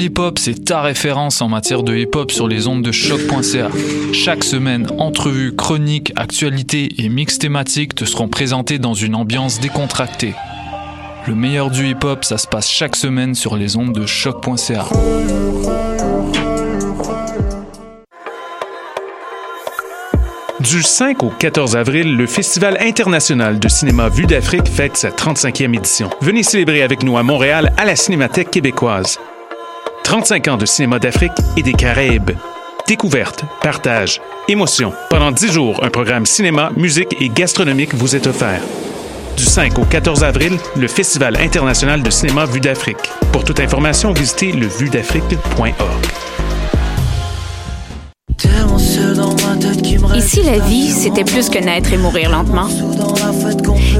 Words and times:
Pool 0.00 0.06
Hip 0.06 0.18
Hop, 0.18 0.38
c'est 0.38 0.64
ta 0.64 0.80
référence 0.80 1.42
en 1.42 1.48
matière 1.48 1.82
de 1.82 1.94
hip 1.94 2.14
hop 2.14 2.30
sur 2.32 2.48
les 2.48 2.66
ondes 2.66 2.82
de 2.82 2.90
choc.ca. 2.90 3.68
Chaque 4.14 4.44
semaine, 4.44 4.86
entrevues, 4.98 5.54
chroniques, 5.54 6.12
actualités 6.16 6.88
et 6.98 7.08
mix 7.10 7.38
thématiques 7.38 7.94
te 7.94 8.06
seront 8.06 8.28
présentés 8.28 8.78
dans 8.78 8.94
une 8.94 9.14
ambiance 9.14 9.60
décontractée. 9.60 10.34
Le 11.26 11.34
meilleur 11.34 11.70
du 11.70 11.86
hip 11.88 12.04
hop, 12.04 12.24
ça 12.24 12.38
se 12.38 12.46
passe 12.46 12.70
chaque 12.70 12.96
semaine 12.96 13.34
sur 13.34 13.56
les 13.56 13.76
ondes 13.76 13.92
de 13.92 14.06
choc.ca. 14.06 14.86
Du 20.60 20.82
5 20.82 21.22
au 21.22 21.30
14 21.30 21.76
avril, 21.76 22.16
le 22.16 22.26
Festival 22.26 22.78
international 22.80 23.58
de 23.58 23.68
cinéma 23.68 24.08
Vue 24.08 24.26
d'Afrique 24.26 24.68
fête 24.68 24.96
sa 24.96 25.10
35e 25.10 25.76
édition. 25.76 26.08
Venez 26.20 26.42
célébrer 26.42 26.82
avec 26.82 27.02
nous 27.02 27.18
à 27.18 27.22
Montréal 27.22 27.72
à 27.76 27.84
la 27.84 27.96
Cinémathèque 27.96 28.50
québécoise. 28.50 29.18
35 30.10 30.48
ans 30.48 30.56
de 30.56 30.66
cinéma 30.66 30.98
d'Afrique 30.98 31.30
et 31.56 31.62
des 31.62 31.72
Caraïbes. 31.72 32.32
Découverte, 32.88 33.44
partage, 33.62 34.20
émotion. 34.48 34.92
Pendant 35.08 35.30
10 35.30 35.52
jours, 35.52 35.84
un 35.84 35.88
programme 35.88 36.26
cinéma, 36.26 36.72
musique 36.76 37.14
et 37.20 37.28
gastronomique 37.28 37.94
vous 37.94 38.16
est 38.16 38.26
offert. 38.26 38.60
Du 39.36 39.44
5 39.44 39.78
au 39.78 39.84
14 39.84 40.24
avril, 40.24 40.58
le 40.76 40.88
Festival 40.88 41.36
international 41.40 42.02
de 42.02 42.10
cinéma 42.10 42.44
Vue 42.44 42.58
d'Afrique. 42.58 42.96
Pour 43.30 43.44
toute 43.44 43.60
information, 43.60 44.12
visitez 44.12 44.50
levuedafrique.org. 44.50 46.06
Et 50.16 50.20
si 50.20 50.42
la 50.42 50.58
vie, 50.58 50.90
c'était 50.90 51.22
plus 51.22 51.48
que 51.48 51.60
naître 51.60 51.92
et 51.92 51.98
mourir 51.98 52.30
lentement? 52.30 52.66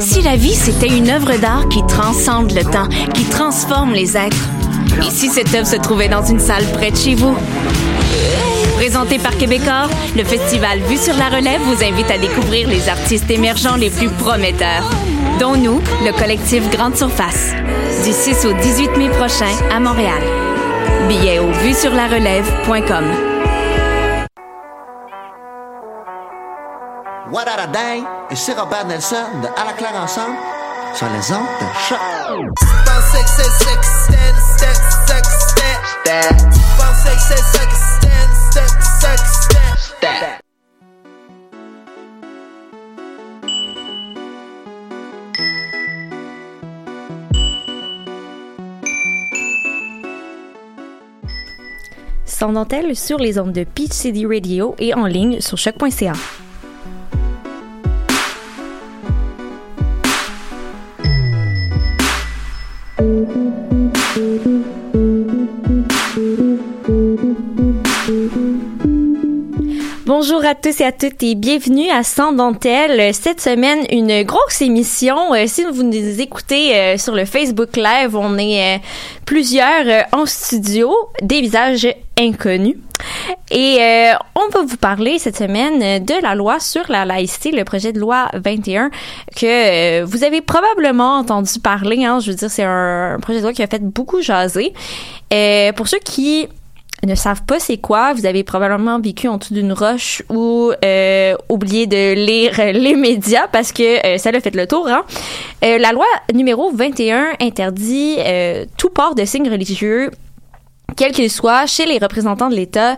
Si 0.00 0.22
la 0.22 0.34
vie, 0.34 0.56
c'était 0.56 0.88
une 0.88 1.09
œuvre 1.09 1.38
d'art 1.38 1.69
qui 1.69 1.87
transcende 1.87 2.50
le 2.50 2.65
temps, 2.65 2.88
qui 3.15 3.22
transforme 3.27 3.92
les 3.92 4.16
êtres? 4.16 4.50
Et 4.99 5.11
si 5.11 5.28
cette 5.28 5.55
œuvre 5.55 5.67
se 5.67 5.77
trouvait 5.77 6.09
dans 6.09 6.25
une 6.25 6.41
salle 6.41 6.65
près 6.73 6.91
de 6.91 6.97
chez 6.97 7.15
vous? 7.15 7.37
Présenté 8.77 9.19
par 9.19 9.37
Québecor, 9.37 9.89
le 10.17 10.25
festival 10.25 10.81
Vue 10.81 10.97
sur 10.97 11.15
la 11.17 11.28
Relève 11.28 11.61
vous 11.62 11.84
invite 11.84 12.11
à 12.11 12.19
découvrir 12.19 12.69
les 12.69 12.89
artistes 12.89 13.31
émergents 13.31 13.77
les 13.77 13.91
plus 13.91 14.09
prometteurs, 14.09 14.89
dont 15.39 15.55
nous, 15.55 15.81
le 16.05 16.19
collectif 16.19 16.69
Grande 16.71 16.97
Surface, 16.97 17.53
du 18.05 18.12
6 18.12 18.47
au 18.47 18.53
18 18.53 18.97
mai 18.97 19.11
prochain 19.11 19.53
à 19.71 19.81
Montréal. 19.81 20.23
Billets 21.09 21.39
au 21.39 21.51
vuesurlarelève.com. 21.62 23.05
What 27.33 27.45
et 28.31 28.53
Robert 28.59 28.87
Nelson 28.87 29.17
de 29.43 29.47
À 29.61 29.65
la 29.65 29.72
claire 29.72 29.95
ensemble 30.03 30.37
Sans 52.25 52.53
dentelle 52.53 52.97
sur 52.97 53.19
les 53.19 53.39
ondes 53.39 53.53
de 53.53 53.65
Peach 53.65 53.93
City 53.93 54.25
Radio 54.25 54.75
et 54.78 54.95
en 54.95 55.07
ligne 55.07 55.41
sur 55.41 55.59
choc.ca. 55.59 56.15
Bonjour 70.22 70.44
à 70.44 70.54
tous 70.54 70.82
et 70.82 70.84
à 70.84 70.92
toutes 70.92 71.22
et 71.22 71.34
bienvenue 71.34 71.88
à 71.88 72.03
Sans 72.03 72.32
Dentelle. 72.32 73.14
Cette 73.14 73.41
semaine, 73.41 73.86
une 73.91 74.22
grosse 74.22 74.60
émission. 74.60 75.32
Euh, 75.32 75.44
si 75.47 75.64
vous 75.64 75.82
nous 75.82 76.20
écoutez 76.20 76.76
euh, 76.76 76.98
sur 76.98 77.14
le 77.14 77.25
Facebook 77.25 77.75
Live, 77.75 78.14
on 78.14 78.36
est 78.36 78.76
euh, 78.76 78.78
plusieurs 79.25 80.04
en 80.12 80.26
studio, 80.26 80.94
des 81.22 81.41
visages 81.41 81.88
inconnus. 82.19 82.76
Et 83.50 83.78
on 84.34 84.48
va 84.50 84.62
vous 84.62 84.76
parler 84.76 85.19
cette 85.19 85.38
semaine 85.38 86.04
de 86.04 86.22
la 86.22 86.34
loi 86.34 86.60
sur 86.60 86.82
la 86.91 87.06
laïcité, 87.06 87.50
le 87.50 87.64
projet 87.64 87.94
de 87.94 87.98
loi 87.98 88.28
21 88.34 88.91
que 89.34 90.03
vous 90.03 90.22
avez 90.22 90.42
probablement 90.42 91.16
entendu 91.16 91.59
parler. 91.60 92.04
Hein, 92.04 92.20
je 92.20 92.32
veux 92.32 92.36
dire, 92.36 92.50
c'est 92.50 92.62
un, 92.62 93.16
projet 93.22 93.38
de 93.38 93.44
loi 93.44 93.54
qui 93.54 93.62
a 93.62 93.66
fait 93.66 93.82
beaucoup 93.82 94.20
jaser. 94.20 94.75
Pour 95.76 95.88
ceux 95.88 95.98
qui 96.04 96.47
ne 97.06 97.15
savent 97.15 97.44
pas 97.44 97.59
c'est 97.59 97.78
quoi, 97.78 98.12
vous 98.12 98.27
avez 98.27 98.44
probablement 98.44 99.00
vécu 99.00 99.28
en 99.28 99.38
dessous 99.38 99.55
d'une 99.55 99.72
roche 99.72 100.22
ou 100.28 100.72
euh, 100.84 101.34
oublié 101.49 101.87
de 101.87 102.15
lire 102.15 102.53
les 102.59 102.94
médias 102.94 103.49
parce 103.49 103.72
que 103.72 104.06
euh, 104.06 104.19
ça 104.19 104.31
l'a 104.31 104.41
fait 104.41 104.55
le 104.55 104.66
tour. 104.66 104.87
Hein? 104.88 105.05
Euh, 105.65 105.78
la 105.78 105.93
loi 105.93 106.06
numéro 106.34 106.71
21 106.71 107.33
interdit 107.41 108.16
euh, 108.19 108.65
tout 108.77 108.91
port 108.91 109.15
de 109.15 109.25
signes 109.25 109.50
religieux, 109.50 110.10
quel 110.97 111.12
qu'il 111.12 111.31
soit, 111.31 111.66
chez 111.66 111.87
les 111.87 111.99
représentants 111.99 112.49
de 112.50 112.55
l'État, 112.56 112.97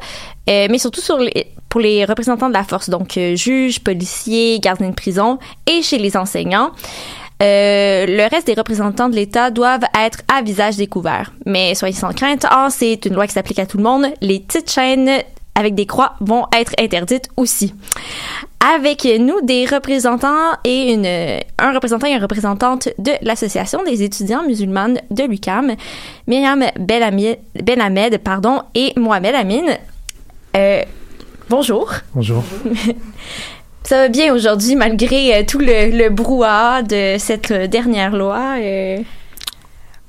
euh, 0.48 0.66
mais 0.70 0.78
surtout 0.78 1.00
sur 1.00 1.18
les, 1.18 1.46
pour 1.68 1.80
les 1.80 2.04
représentants 2.04 2.48
de 2.48 2.54
la 2.54 2.64
force, 2.64 2.90
donc 2.90 3.18
juges, 3.34 3.80
policiers, 3.80 4.58
gardiens 4.60 4.90
de 4.90 4.94
prison, 4.94 5.38
et 5.66 5.82
chez 5.82 5.98
les 5.98 6.16
enseignants. 6.16 6.72
Euh, 7.42 8.06
le 8.06 8.30
reste 8.30 8.46
des 8.46 8.54
représentants 8.54 9.08
de 9.08 9.16
l'État 9.16 9.50
doivent 9.50 9.84
être 9.98 10.20
à 10.32 10.42
visage 10.42 10.76
découvert. 10.76 11.32
Mais 11.44 11.74
soyez 11.74 11.94
sans 11.94 12.12
crainte, 12.12 12.46
ah, 12.48 12.68
c'est 12.70 13.04
une 13.04 13.14
loi 13.14 13.26
qui 13.26 13.32
s'applique 13.32 13.58
à 13.58 13.66
tout 13.66 13.78
le 13.78 13.82
monde. 13.82 14.06
Les 14.20 14.40
petites 14.40 14.70
chaînes 14.70 15.10
avec 15.54 15.74
des 15.74 15.86
croix 15.86 16.14
vont 16.20 16.46
être 16.56 16.72
interdites 16.78 17.28
aussi. 17.36 17.74
Avec 18.74 19.04
nous, 19.04 19.40
des 19.42 19.66
représentants 19.66 20.52
et 20.64 20.92
une, 20.92 21.06
un 21.58 21.72
représentant 21.72 22.06
et 22.06 22.12
une 22.12 22.22
représentante 22.22 22.88
de 22.98 23.10
l'Association 23.22 23.82
des 23.82 24.04
étudiants 24.04 24.44
musulmanes 24.46 25.00
de 25.10 25.24
l'UQAM, 25.24 25.74
Myriam 26.28 26.64
Belhamed 26.78 28.18
pardon, 28.18 28.62
et 28.74 28.92
Mohamed 28.96 29.34
Amin. 29.34 29.64
Euh, 30.56 30.82
bonjour. 31.50 31.92
Bonjour. 32.14 32.44
Ça 33.84 33.96
va 33.96 34.08
bien 34.08 34.32
aujourd'hui 34.32 34.76
malgré 34.76 35.34
euh, 35.34 35.42
tout 35.46 35.58
le, 35.58 35.90
le 35.90 36.08
brouhaha 36.08 36.82
de 36.82 37.16
cette 37.18 37.50
euh, 37.50 37.66
dernière 37.66 38.16
loi. 38.16 38.56
euh. 38.60 38.98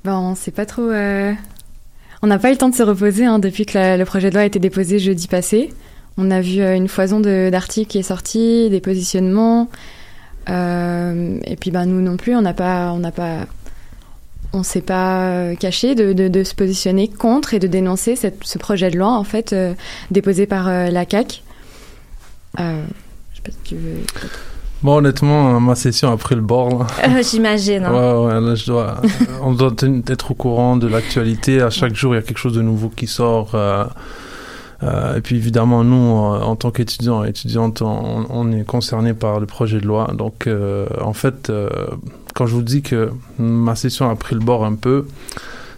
Ben, 0.03 0.15
on 0.15 0.35
sait 0.35 0.51
pas 0.51 0.65
trop. 0.65 0.91
On 0.91 2.27
n'a 2.27 2.37
pas 2.39 2.49
eu 2.49 2.51
le 2.51 2.57
temps 2.57 2.69
de 2.69 2.75
se 2.75 2.83
reposer 2.83 3.25
hein, 3.25 3.39
depuis 3.39 3.65
que 3.65 3.97
le 3.97 4.05
projet 4.05 4.29
de 4.29 4.35
loi 4.35 4.43
a 4.43 4.45
été 4.45 4.59
déposé 4.59 4.99
jeudi 4.99 5.27
passé. 5.27 5.73
On 6.17 6.29
a 6.29 6.41
vu 6.41 6.61
une 6.61 6.87
foison 6.87 7.19
d'articles 7.19 7.89
qui 7.89 7.99
est 7.99 8.03
sortie, 8.03 8.69
des 8.69 8.81
positionnements. 8.81 9.69
et 10.47 11.55
puis, 11.59 11.71
ben, 11.71 11.85
nous 11.85 12.01
non 12.01 12.17
plus, 12.17 12.35
on 12.35 12.41
n'a 12.41 12.53
pas, 12.53 12.91
on 12.91 12.99
n'a 12.99 13.11
pas, 13.11 13.45
on 14.51 14.61
s'est 14.61 14.81
pas 14.81 15.55
caché 15.57 15.95
de, 15.95 16.11
de, 16.11 16.43
se 16.43 16.53
positionner 16.53 17.07
contre 17.07 17.53
et 17.53 17.59
de 17.59 17.67
dénoncer 17.67 18.15
ce 18.17 18.57
projet 18.57 18.91
de 18.91 18.97
loi 18.97 19.11
en 19.11 19.23
fait 19.23 19.55
déposé 20.11 20.45
par 20.47 20.67
la 20.67 21.05
CAC. 21.05 21.43
Je 23.45 23.51
sais 23.51 23.57
pas 23.57 23.63
si 23.63 23.69
tu 23.69 23.75
veux. 23.75 23.97
Bon, 24.81 24.97
honnêtement, 24.97 25.59
ma 25.61 25.75
session 25.75 26.11
a 26.11 26.17
pris 26.17 26.35
le 26.35 26.41
bord. 26.41 26.85
Euh, 27.07 27.23
J'imagine. 27.23 27.85
hein. 27.85 27.91
Ouais, 28.27 28.33
ouais, 28.33 28.41
là, 28.41 28.55
je 28.55 28.65
dois, 28.65 28.97
on 29.41 29.53
doit 29.53 29.73
être 30.07 30.31
au 30.31 30.33
courant 30.33 30.75
de 30.75 30.87
l'actualité. 30.87 31.61
À 31.61 31.69
chaque 31.69 31.95
jour, 31.95 32.13
il 32.13 32.17
y 32.17 32.19
a 32.19 32.21
quelque 32.21 32.37
chose 32.37 32.53
de 32.53 32.61
nouveau 32.61 32.89
qui 32.89 33.07
sort. 33.07 33.51
euh, 33.55 33.85
euh, 34.83 35.15
et 35.17 35.21
puis, 35.21 35.37
évidemment, 35.37 35.83
nous, 35.85 35.95
en 35.95 36.55
tant 36.57 36.71
qu'étudiants 36.71 37.23
et 37.23 37.29
étudiantes, 37.29 37.81
on, 37.81 38.25
on 38.29 38.51
est 38.51 38.65
concernés 38.65 39.13
par 39.13 39.39
le 39.39 39.45
projet 39.45 39.79
de 39.79 39.85
loi. 39.87 40.11
Donc, 40.17 40.49
en 41.01 41.13
fait, 41.13 41.49
quand 42.33 42.45
je 42.45 42.53
vous 42.53 42.61
dis 42.63 42.81
que 42.81 43.11
ma 43.39 43.75
session 43.75 44.09
a 44.09 44.15
pris 44.15 44.35
le 44.35 44.41
bord 44.41 44.65
un 44.65 44.75
peu, 44.75 45.05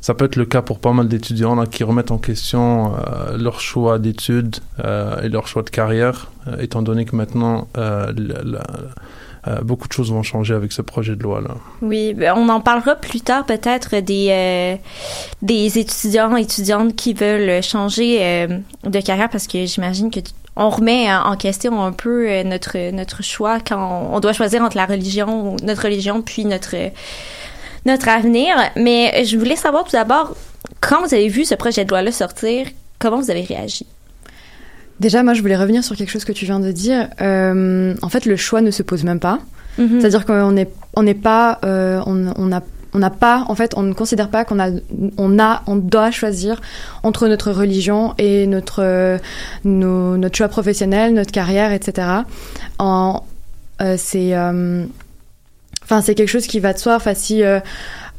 ça 0.05 0.13
peut 0.13 0.25
être 0.25 0.35
le 0.35 0.45
cas 0.45 0.61
pour 0.61 0.77
pas 0.77 0.93
mal 0.93 1.07
d'étudiants 1.07 1.65
qui 1.65 1.83
remettent 1.83 2.11
en 2.11 2.19
question 2.19 2.93
euh, 2.93 3.37
leur 3.39 3.59
choix 3.59 3.97
d'études 3.97 4.57
euh, 4.83 5.19
et 5.23 5.29
leur 5.29 5.47
choix 5.47 5.63
de 5.63 5.71
carrière, 5.71 6.29
euh, 6.47 6.59
étant 6.59 6.83
donné 6.83 7.05
que 7.05 7.15
maintenant, 7.15 7.67
beaucoup 9.63 9.87
de 9.87 9.93
choses 9.93 10.11
vont 10.11 10.21
changer 10.21 10.53
avec 10.53 10.73
ce 10.73 10.83
projet 10.83 11.15
de 11.15 11.23
loi-là. 11.23 11.55
Oui, 11.81 12.13
ben, 12.13 12.35
on 12.37 12.49
en 12.49 12.61
parlera 12.61 12.93
plus 12.93 13.21
tard 13.21 13.47
peut-être 13.47 13.95
des, 13.95 14.27
euh, 14.29 14.75
des 15.41 15.79
étudiants, 15.79 16.35
étudiantes 16.35 16.95
qui 16.95 17.15
veulent 17.15 17.63
changer 17.63 18.47
de 18.83 18.99
carrière 18.99 19.31
parce 19.31 19.47
que 19.47 19.65
j'imagine 19.65 20.11
que 20.11 20.19
on 20.55 20.69
remet 20.69 21.11
en 21.11 21.35
question 21.35 21.83
un 21.83 21.91
peu 21.91 22.43
notre 22.43 22.91
notre 22.91 23.23
choix 23.23 23.59
quand 23.59 24.09
on, 24.13 24.19
doit 24.19 24.33
choisir 24.33 24.61
entre 24.61 24.77
la 24.77 24.85
religion, 24.85 25.57
notre 25.63 25.81
religion, 25.81 26.21
puis 26.21 26.45
notre 26.45 26.75
notre 27.85 28.09
avenir. 28.09 28.55
Mais 28.75 29.23
je 29.25 29.37
voulais 29.37 29.55
savoir 29.55 29.83
tout 29.83 29.91
d'abord 29.91 30.35
quand 30.81 31.05
vous 31.05 31.13
avez 31.13 31.27
vu 31.27 31.45
ce 31.45 31.55
projet 31.55 31.85
de 31.85 31.89
loi-là 31.89 32.11
sortir, 32.11 32.67
comment 32.99 33.19
vous 33.19 33.31
avez 33.31 33.41
réagi? 33.41 33.85
Déjà, 34.99 35.23
moi, 35.23 35.33
je 35.33 35.41
voulais 35.41 35.57
revenir 35.57 35.83
sur 35.83 35.95
quelque 35.95 36.09
chose 36.11 36.23
que 36.25 36.31
tu 36.31 36.45
viens 36.45 36.59
de 36.59 36.71
dire. 36.71 37.09
Euh, 37.21 37.93
en 38.01 38.09
fait, 38.09 38.25
le 38.25 38.37
choix 38.37 38.61
ne 38.61 38.71
se 38.71 38.81
pose 38.81 39.03
même 39.03 39.19
pas. 39.19 39.39
Mhm. 39.77 39.99
C'est-à-dire 39.99 40.25
qu'on 40.25 40.51
n'est 40.51 40.69
on 40.95 41.13
pas, 41.15 41.59
euh, 41.65 42.01
on 42.05 42.33
on 42.37 42.45
n'a 42.45 42.61
on 42.93 42.99
n'a 42.99 43.09
pas, 43.09 43.43
en 43.49 43.55
fait, 43.55 43.73
on 43.75 43.83
ne 43.83 43.91
considère 43.93 44.29
pas 44.29 44.45
qu'on 44.45 44.57
a, 44.57 44.69
on 45.17 45.37
a, 45.37 45.63
on 45.67 45.75
doit 45.75 46.11
choisir 46.11 46.61
entre 47.03 47.27
notre 47.27 47.51
religion 47.51 48.13
et 48.17 48.47
notre, 48.47 48.81
euh, 48.81 49.17
nos- 49.65 50.15
notre 50.15 50.37
choix 50.37 50.47
professionnel, 50.47 51.13
notre 51.13 51.33
carrière, 51.33 51.73
etc. 51.73 52.07
En, 52.79 53.23
euh, 53.81 53.95
c'est, 53.97 54.33
euh, 54.33 54.85
enfin, 55.85 56.01
c'est 56.01 56.15
quelque 56.15 56.29
chose 56.29 56.47
qui 56.47 56.59
va 56.59 56.73
de 56.73 56.79
soi. 56.79 56.95
Enfin, 56.95 57.13
si 57.13 57.43
euh, 57.43 57.59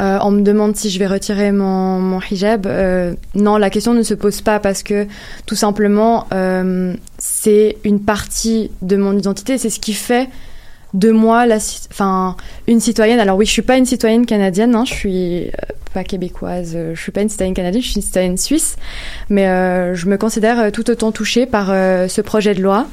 euh, 0.01 0.19
on 0.23 0.31
me 0.31 0.43
demande 0.43 0.77
si 0.77 0.89
je 0.89 0.99
vais 0.99 1.07
retirer 1.07 1.53
mon, 1.53 2.21
hijab, 2.31 2.67
euh, 2.67 3.15
non, 3.35 3.57
la 3.57 3.71
question 3.71 3.93
ne 3.93 4.03
se 4.03 4.15
pose 4.15 4.41
pas 4.41 4.61
parce 4.61 4.83
que 4.83 5.07
tout 5.47 5.57
simplement, 5.57 6.27
c'est 7.19 7.77
une 7.85 8.01
partie 8.01 8.71
de 8.83 8.97
mon 8.97 9.17
identité. 9.17 9.59
C'est 9.59 9.71
ce 9.71 9.81
qui 9.81 9.93
fait 9.93 10.29
de 10.95 11.11
moi 11.11 11.45
enfin, 11.91 12.37
une 12.69 12.81
citoyenne. 12.81 13.21
Alors 13.21 13.37
oui, 13.37 13.45
je 13.45 13.51
suis 13.51 13.63
pas 13.63 13.77
une 13.77 13.87
citoyenne 13.87 14.25
canadienne, 14.25 14.75
hein, 14.75 14.85
je 14.87 14.95
suis 14.95 15.51
pas 15.93 16.05
québécoise, 16.05 16.77
je 16.95 17.01
suis 17.01 17.13
pas 17.13 17.23
une 17.23 17.29
citoyenne 17.29 17.55
canadienne, 17.55 17.83
je 17.83 17.89
suis 17.89 17.97
une 17.97 18.03
citoyenne 18.03 18.37
suisse, 18.37 18.77
mais 19.29 19.45
je 19.95 20.07
me 20.07 20.17
considère 20.17 20.71
tout 20.73 20.89
autant 20.89 21.11
touchée 21.11 21.45
par 21.45 21.67
ce 21.67 22.21
projet 22.21 22.55
de 22.55 22.63
loi, 22.63 22.87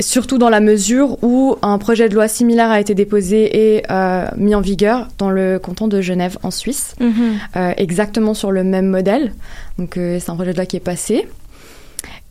surtout 0.00 0.38
dans 0.38 0.48
la 0.48 0.60
mesure 0.60 1.22
où 1.22 1.56
un 1.62 1.78
projet 1.78 2.08
de 2.08 2.14
loi 2.14 2.28
similaire 2.28 2.70
a 2.70 2.80
été 2.80 2.94
déposé 2.94 3.76
et 3.76 3.82
euh, 3.90 4.26
mis 4.36 4.54
en 4.54 4.60
vigueur 4.60 5.08
dans 5.18 5.30
le 5.30 5.58
canton 5.58 5.88
de 5.88 6.00
Genève 6.00 6.38
en 6.42 6.50
Suisse, 6.50 6.94
euh, 7.56 7.72
exactement 7.76 8.34
sur 8.34 8.52
le 8.52 8.64
même 8.64 8.86
modèle. 8.86 9.32
Donc 9.78 9.96
euh, 9.96 10.18
c'est 10.20 10.30
un 10.30 10.34
projet 10.34 10.52
de 10.52 10.56
loi 10.56 10.66
qui 10.66 10.76
est 10.76 10.80
passé. 10.80 11.28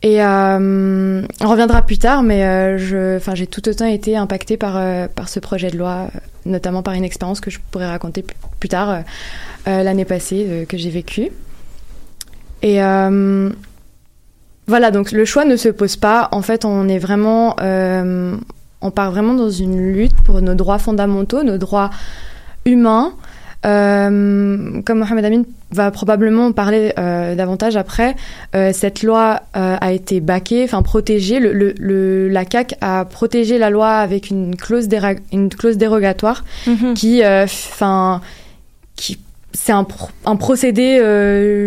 Et 0.00 0.22
on 0.22 1.24
reviendra 1.40 1.82
plus 1.82 1.98
tard, 1.98 2.22
mais 2.22 2.78
je, 2.78 3.18
j'ai 3.34 3.46
tout 3.48 3.68
autant 3.68 3.86
été 3.86 4.16
impactée 4.16 4.56
par, 4.56 4.80
par 5.08 5.28
ce 5.28 5.40
projet 5.40 5.72
de 5.72 5.76
loi, 5.76 6.08
notamment 6.46 6.84
par 6.84 6.94
une 6.94 7.02
expérience 7.02 7.40
que 7.40 7.50
je 7.50 7.58
pourrais 7.72 7.88
raconter 7.88 8.24
plus, 8.60 8.68
tard 8.68 9.02
l'année 9.66 10.04
passée 10.04 10.66
que 10.68 10.76
j'ai 10.76 10.90
vécue. 10.90 11.30
Et 12.62 12.80
voilà, 14.68 14.90
donc 14.90 15.10
le 15.12 15.24
choix 15.24 15.44
ne 15.44 15.56
se 15.56 15.68
pose 15.68 15.96
pas. 15.96 16.28
En 16.32 16.42
fait, 16.42 16.64
on 16.64 16.88
est 16.88 16.98
vraiment, 16.98 17.56
euh, 17.60 18.36
on 18.82 18.90
part 18.90 19.10
vraiment 19.10 19.34
dans 19.34 19.50
une 19.50 19.80
lutte 19.92 20.14
pour 20.24 20.40
nos 20.42 20.54
droits 20.54 20.78
fondamentaux, 20.78 21.42
nos 21.42 21.58
droits 21.58 21.90
humains. 22.64 23.12
Euh, 23.66 24.80
comme 24.84 24.98
Mohamed 25.00 25.24
Amin 25.24 25.42
va 25.72 25.90
probablement 25.90 26.46
en 26.46 26.52
parler 26.52 26.92
euh, 26.96 27.34
davantage 27.34 27.76
après, 27.76 28.14
euh, 28.54 28.70
cette 28.72 29.02
loi 29.02 29.40
a 29.52 29.92
été 29.92 30.20
baquée, 30.20 30.62
enfin 30.64 30.82
protégée. 30.82 31.40
Le, 31.40 31.52
le, 31.52 31.74
le- 31.78 32.28
la 32.28 32.44
CAC 32.44 32.76
a 32.80 33.04
protégé 33.04 33.58
la 33.58 33.70
loi 33.70 33.88
avec 33.96 34.30
une 34.30 34.54
clause, 34.54 34.86
déra- 34.86 35.18
une 35.32 35.48
clause 35.48 35.76
dérogatoire 35.76 36.44
Mhm. 36.68 36.94
qui, 36.94 37.20
enfin, 37.26 38.20
qui, 38.94 39.18
c'est 39.52 39.72
un, 39.72 39.82
pro- 39.84 40.10
un 40.24 40.36
procédé 40.36 41.00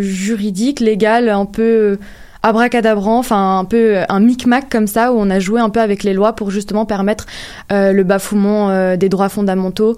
juridique, 0.01 0.79
légal, 0.79 1.27
un 1.27 1.45
peu 1.45 1.97
abracadabrant, 2.43 3.19
enfin 3.19 3.59
un 3.59 3.65
peu 3.65 3.97
euh, 3.97 4.05
un 4.09 4.19
micmac 4.19 4.69
comme 4.69 4.87
ça 4.87 5.13
où 5.13 5.17
on 5.17 5.29
a 5.29 5.39
joué 5.39 5.61
un 5.61 5.69
peu 5.69 5.79
avec 5.79 6.03
les 6.03 6.13
lois 6.13 6.33
pour 6.33 6.51
justement 6.51 6.85
permettre 6.85 7.25
euh, 7.71 7.91
le 7.91 8.03
bafouement 8.03 8.69
euh, 8.69 8.97
des 8.97 9.09
droits 9.09 9.29
fondamentaux 9.29 9.97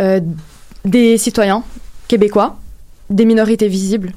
euh, 0.00 0.20
des 0.84 1.18
citoyens 1.18 1.62
québécois, 2.08 2.56
des 3.10 3.24
minorités 3.24 3.68
visibles 3.68 4.12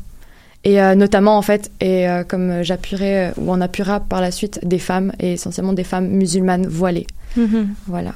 et 0.63 0.79
notamment 0.95 1.37
en 1.37 1.41
fait 1.41 1.71
et 1.81 2.05
comme 2.27 2.61
j'appuierai 2.61 3.31
ou 3.37 3.51
on 3.51 3.59
appuiera 3.61 3.99
par 3.99 4.21
la 4.21 4.29
suite 4.29 4.59
des 4.61 4.77
femmes 4.77 5.11
et 5.19 5.33
essentiellement 5.33 5.73
des 5.73 5.83
femmes 5.83 6.07
musulmanes 6.07 6.67
voilées. 6.67 7.07
Mhm. 7.35 7.73
Voilà. 7.87 8.13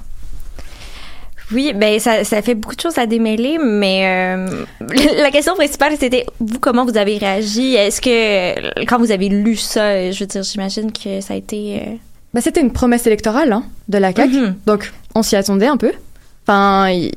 Oui, 1.52 1.74
ben 1.76 2.00
ça, 2.00 2.24
ça 2.24 2.42
fait 2.42 2.56
beaucoup 2.56 2.76
de 2.76 2.82
choses 2.82 2.98
à 2.98 3.06
démêler, 3.06 3.58
mais 3.64 4.02
euh, 4.06 4.64
la 5.22 5.30
question 5.32 5.54
principale 5.56 5.94
c'était 6.00 6.26
vous 6.40 6.60
comment 6.60 6.86
vous 6.86 6.98
avez 6.98 7.18
réagi? 7.18 7.76
Est-ce 7.76 8.02
que 8.02 8.84
quand 8.86 8.98
vous 8.98 9.12
avez 9.12 9.30
lu 9.30 9.56
ça, 9.56 10.12
je 10.12 10.20
veux 10.20 10.26
dire, 10.26 10.44
j'imagine 10.44 10.92
que 10.92 11.22
ça 11.22 11.36
a 11.36 11.38
été. 11.38 11.76
euh, 11.82 11.92
Bah, 12.34 12.42
c'était 12.42 12.62
une 12.62 12.72
promesse 12.74 13.06
électorale 13.06 13.52
hein, 13.54 13.64
de 13.90 13.98
la 14.00 14.12
CAQ. 14.14 14.34
Mhm. 14.40 14.56
Donc, 14.66 14.92
on 15.14 15.22
s'y 15.22 15.36
attendait 15.36 15.68
un 15.68 15.78
peu. 15.78 15.92
Enfin, 16.48 16.90
il- 16.90 17.12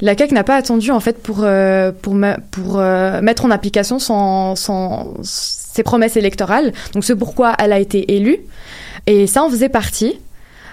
la 0.00 0.16
CAQ 0.16 0.32
n'a 0.34 0.44
pas 0.44 0.56
attendu 0.56 0.90
en 0.92 1.00
fait 1.00 1.20
pour 1.22 1.40
euh, 1.42 1.90
pour 2.02 2.14
me- 2.14 2.36
pour 2.52 2.76
mettre 3.22 3.44
en 3.44 3.50
application 3.50 3.98
son, 3.98 4.54
son 4.54 5.14
ses 5.24 5.82
promesses 5.82 6.16
électorales. 6.16 6.72
Donc, 6.94 7.02
c'est 7.04 7.16
pourquoi 7.16 7.54
elle 7.58 7.72
a 7.72 7.80
été 7.80 8.14
élue. 8.14 8.38
Et 9.08 9.26
ça 9.26 9.42
en 9.42 9.50
faisait 9.50 9.68
partie. 9.68 10.20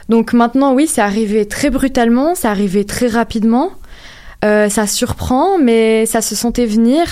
Donc 0.09 0.33
maintenant, 0.33 0.73
oui, 0.73 0.87
c'est 0.87 1.01
arrivé 1.01 1.47
très 1.47 1.69
brutalement, 1.69 2.33
c'est 2.33 2.47
arrivé 2.47 2.83
très 2.83 3.07
rapidement. 3.07 3.71
Euh, 4.43 4.69
ça 4.69 4.87
surprend, 4.87 5.59
mais 5.59 6.05
ça 6.07 6.21
se 6.21 6.35
sentait 6.35 6.65
venir. 6.65 7.03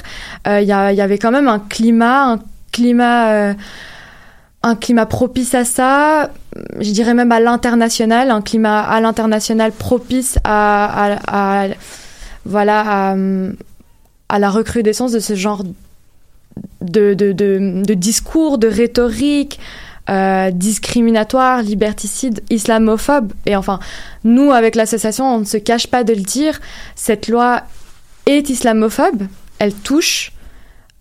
Euh, 0.48 0.62
Il 0.62 0.68
il 0.68 0.98
y 0.98 1.02
avait 1.02 1.20
quand 1.20 1.32
même 1.32 1.48
un 1.48 1.60
climat, 1.60 2.34
un 2.34 2.40
climat, 2.72 3.32
euh, 3.32 3.54
un 4.64 4.76
climat 4.76 5.06
propice 5.06 5.54
à 5.54 5.64
ça. 5.64 6.32
Je 6.80 6.92
dirais 6.92 7.14
même 7.14 7.32
à 7.32 7.40
l'international, 7.40 8.32
un 8.32 8.42
climat 8.42 8.80
à 8.80 9.00
l'international 9.00 9.72
propice 9.74 10.40
à, 10.44 11.68
voilà, 12.46 13.16
à, 14.30 14.40
la 14.40 14.50
recrudescence 14.50 15.12
de 15.12 15.20
ce 15.20 15.36
genre 15.36 15.64
de 16.82 17.94
discours, 17.94 18.58
de 18.58 18.68
rhétorique 18.68 19.60
euh, 20.10 20.52
discriminatoire, 20.52 21.62
liberticide, 21.62 22.42
islamophobe. 22.50 23.34
Et 23.46 23.56
enfin, 23.58 23.80
nous, 24.24 24.52
avec 24.52 24.76
l'association, 24.76 25.26
on 25.26 25.40
ne 25.40 25.46
se 25.46 25.58
cache 25.58 25.88
pas 25.88 26.06
de 26.06 26.14
le 26.14 26.22
dire, 26.22 26.62
cette 26.96 27.28
loi 27.28 27.64
est 28.26 28.50
islamophobe. 28.50 29.24
Elle 29.60 29.74
touche, 29.74 30.32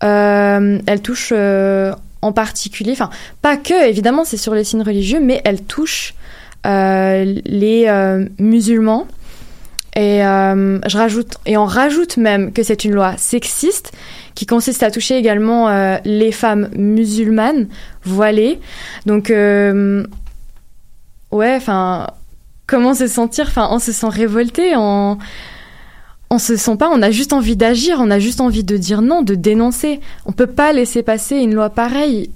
euh, 0.03 0.79
elle 0.85 1.01
touche 1.01 1.31
euh, 1.33 1.93
en 2.21 2.33
particulier, 2.33 2.91
enfin, 2.91 3.09
pas 3.41 3.55
que, 3.55 3.87
évidemment, 3.87 4.25
c'est 4.25 4.37
sur 4.37 4.53
les 4.53 4.65
signes 4.65 4.83
religieux, 4.83 5.21
mais 5.21 5.41
elle 5.45 5.61
touche 5.61 6.13
les 6.65 7.89
musulmans. 8.39 9.07
Et 9.97 10.23
euh, 10.23 10.79
je 10.87 10.95
rajoute, 10.95 11.37
et 11.47 11.57
on 11.57 11.65
rajoute 11.65 12.17
même 12.17 12.53
que 12.53 12.61
c'est 12.61 12.85
une 12.85 12.93
loi 12.93 13.17
sexiste 13.17 13.91
qui 14.35 14.45
consiste 14.45 14.83
à 14.83 14.91
toucher 14.91 15.17
également 15.17 15.69
euh, 15.69 15.97
les 16.05 16.31
femmes 16.31 16.69
musulmanes 16.75 17.67
voilées. 18.03 18.59
Donc, 19.07 19.31
euh, 19.31 20.05
ouais, 21.31 21.55
enfin, 21.55 22.05
comment 22.67 22.93
se 22.93 23.07
sentir? 23.07 23.47
Enfin, 23.47 23.69
on 23.71 23.79
se 23.79 23.91
sent 23.91 24.09
révolté, 24.09 24.75
on, 24.75 25.17
on 26.29 26.37
se 26.37 26.57
sent 26.57 26.77
pas, 26.77 26.91
on 26.93 27.01
a 27.01 27.09
juste 27.09 27.33
envie 27.33 27.55
d'agir, 27.55 27.97
on 27.99 28.11
a 28.11 28.19
juste 28.19 28.39
envie 28.39 28.63
de 28.63 28.77
dire 28.77 29.01
non, 29.01 29.23
de 29.23 29.33
dénoncer. 29.33 29.99
On 30.27 30.31
peut 30.31 30.45
pas 30.45 30.73
laisser 30.73 31.01
passer 31.01 31.37
une 31.37 31.55
loi 31.55 31.71
pareille. 31.71 32.29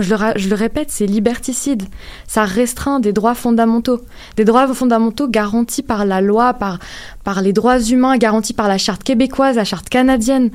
Je 0.00 0.08
le, 0.08 0.16
ra- 0.16 0.32
je 0.36 0.48
le 0.48 0.54
répète, 0.54 0.90
c'est 0.90 1.04
liberticide. 1.06 1.82
Ça 2.26 2.44
restreint 2.44 2.98
des 2.98 3.12
droits 3.12 3.34
fondamentaux. 3.34 4.00
Des 4.36 4.44
droits 4.44 4.66
fondamentaux 4.72 5.28
garantis 5.28 5.82
par 5.82 6.06
la 6.06 6.20
loi, 6.22 6.54
par, 6.54 6.78
par 7.24 7.42
les 7.42 7.52
droits 7.52 7.78
humains, 7.80 8.16
garantis 8.16 8.54
par 8.54 8.68
la 8.68 8.78
charte 8.78 9.02
québécoise, 9.02 9.56
la 9.56 9.64
charte 9.64 9.90
canadienne. 9.90 10.50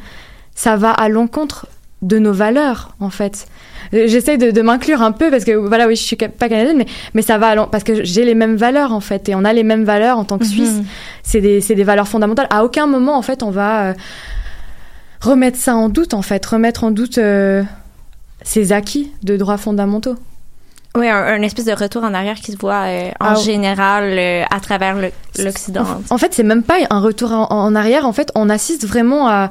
Ça 0.56 0.76
va 0.76 0.90
à 0.92 1.08
l'encontre 1.08 1.68
de 2.02 2.18
nos 2.20 2.34
valeurs, 2.34 2.96
en 3.00 3.12
fait. 3.12 3.48
Euh, 3.94 4.06
J'essaie 4.08 4.38
de, 4.38 4.50
de 4.50 4.62
m'inclure 4.64 5.02
un 5.04 5.12
peu 5.12 5.30
parce 5.30 5.44
que, 5.46 5.52
voilà, 5.52 5.88
oui, 5.88 5.96
je 5.96 6.02
suis 6.04 6.16
pas 6.16 6.50
canadienne, 6.50 6.78
mais, 6.78 6.88
mais 7.14 7.22
ça 7.22 7.38
va 7.38 7.68
parce 7.68 7.84
que 7.84 8.04
j'ai 8.04 8.26
les 8.26 8.36
mêmes 8.36 8.56
valeurs, 8.56 8.92
en 8.92 9.00
fait. 9.02 9.30
Et 9.30 9.36
on 9.36 9.46
a 9.46 9.54
les 9.54 9.64
mêmes 9.64 9.84
valeurs 9.84 10.18
en 10.18 10.24
tant 10.24 10.40
que 10.40 10.46
Suisse. 10.46 10.82
C'est 11.22 11.42
des, 11.42 11.62
c'est 11.62 11.76
des 11.76 11.84
valeurs 11.84 12.08
fondamentales. 12.08 12.48
À 12.50 12.66
aucun 12.66 12.88
moment, 12.88 13.16
en 13.18 13.22
fait, 13.22 13.44
on 13.44 13.52
va 13.52 13.90
euh, 13.90 13.94
remettre 15.22 15.58
ça 15.60 15.76
en 15.76 15.90
doute, 15.90 16.14
en 16.16 16.22
fait. 16.24 16.44
Remettre 16.46 16.84
en 16.84 16.92
doute 16.92 17.18
euh, 17.20 17.64
ces 18.48 18.72
acquis 18.72 19.12
de 19.24 19.36
droits 19.38 19.58
fondamentaux. 19.58 20.16
Oui, 20.96 21.08
un, 21.10 21.18
un 21.18 21.42
espèce 21.42 21.66
de 21.66 21.74
retour 21.74 22.04
en 22.04 22.14
arrière 22.14 22.38
qui 22.38 22.54
se 22.54 22.58
voit 22.58 22.86
euh, 22.88 23.10
en 23.20 23.34
Ah, 23.34 23.36
général 23.36 24.06
euh, 24.18 24.44
à 24.50 24.60
travers 24.60 24.96
l'Occident. 25.38 25.84
En, 26.10 26.16
en 26.16 26.18
fait, 26.18 26.34
c'est 26.34 26.44
même 26.44 26.64
pas 26.64 26.78
un 26.90 27.00
retour 27.02 27.32
en, 27.34 27.48
en 27.52 27.76
arrière. 27.76 28.06
En 28.08 28.14
fait, 28.14 28.32
on 28.36 28.50
assiste 28.50 28.88
vraiment 28.88 29.28
à 29.28 29.50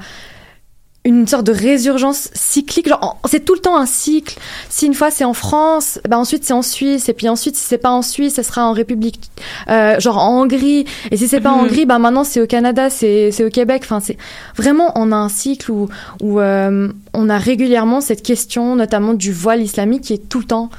une 1.07 1.27
sorte 1.29 1.47
de 1.47 1.53
résurgence 1.53 2.31
cyclique. 2.35 2.89
Genre, 2.89 3.19
c'est 3.27 3.45
tout 3.45 3.55
le 3.55 3.61
temps 3.61 3.79
un 3.79 3.87
cycle. 3.87 4.37
Si 4.69 4.87
une 4.87 4.95
fois 4.95 5.11
c'est 5.13 5.25
en 5.25 5.35
France, 5.35 6.01
bah 6.09 6.19
ensuite 6.19 6.45
c'est 6.45 6.53
en 6.53 6.63
Suisse, 6.63 7.09
et 7.09 7.13
puis 7.13 7.29
ensuite 7.29 7.57
si 7.57 7.65
c'est 7.65 7.79
pas 7.79 7.91
en 7.91 8.03
Suisse, 8.03 8.35
ce 8.35 8.43
sera 8.43 8.67
en 8.69 8.73
République, 8.73 9.31
euh, 9.71 10.01
genre 10.01 10.19
en 10.19 10.43
Hongrie. 10.43 10.85
Et 11.13 11.17
si 11.17 11.29
c'est 11.29 11.41
pas 11.41 11.53
en 11.53 11.59
Mhm. 11.59 11.65
Hongrie, 11.65 11.87
bah 11.87 11.99
maintenant 12.01 12.25
c'est 12.25 12.41
au 12.41 12.47
Canada, 12.47 12.91
c'est 12.91 13.45
au 13.45 13.51
Québec. 13.51 13.83
Enfin, 13.85 14.01
c'est 14.01 14.19
vraiment 14.57 14.91
on 14.97 15.13
a 15.13 15.17
un 15.17 15.29
cycle 15.29 15.71
où 15.71 15.89
où 16.21 16.41
euh, 16.41 16.89
on 17.15 17.31
a 17.31 17.39
régulièrement 17.39 18.01
cette 18.01 18.23
question, 18.23 18.75
notamment 18.75 19.15
du 19.15 19.33
voile 19.33 19.63
islamique, 19.63 20.03
qui 20.03 20.13
est 20.13 20.29
tout 20.29 20.41
le 20.41 20.47
temps 20.47 20.71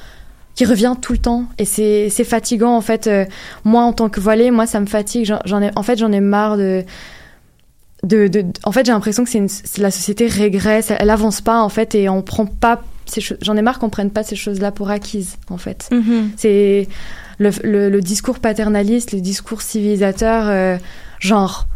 qui 0.56 0.66
revient 0.66 0.96
tout 1.00 1.14
le 1.14 1.20
temps 1.20 1.44
et 1.60 1.66
c'est 1.66 2.10
fatigant 2.24 2.76
en 2.76 2.82
fait 2.82 3.06
euh, 3.06 3.26
moi 3.64 3.84
en 3.84 3.94
tant 3.94 4.10
que 4.10 4.20
voilée 4.20 4.50
moi 4.50 4.66
ça 4.66 4.80
me 4.80 4.88
fatigue 4.88 5.32
j'en 5.46 5.62
ai 5.62 5.70
en 5.76 5.84
fait 5.84 6.00
j'en 6.00 6.12
ai 6.12 6.20
marre 6.20 6.58
de 6.58 6.84
de, 8.04 8.28
de, 8.28 8.46
en 8.64 8.72
fait 8.72 8.86
j'ai 8.86 8.92
l'impression 8.92 9.24
que 9.24 9.30
c'est 9.30 9.40
une 9.40 9.50
la 9.80 9.92
société 9.92 10.28
régresse 10.28 10.92
elle, 10.92 10.98
elle 11.00 11.10
avance 11.10 11.42
pas 11.42 11.62
en 11.62 11.70
fait 11.70 11.96
et 11.96 12.10
on 12.10 12.22
prend 12.22 12.46
pas 12.46 12.82
ces 13.08 13.22
choses 13.22 13.38
j'en 13.42 13.56
ai 13.58 13.62
marre 13.62 13.80
qu'on 13.80 13.90
prenne 13.90 14.12
pas 14.12 14.24
ces 14.24 14.36
choses 14.36 14.60
là 14.60 14.72
pour 14.72 14.90
acquises 14.92 15.38
en 15.50 15.58
fait 15.58 15.88
Mhm. 15.92 16.32
c'est 16.38 16.88
le, 17.40 17.50
le, 17.64 17.90
le 17.90 18.02
discours 18.02 18.40
paternaliste 18.40 19.12
le 19.14 19.20
discours 19.22 19.62
civilisateur 19.62 20.46
euh, 20.48 20.78
genre 21.20 21.68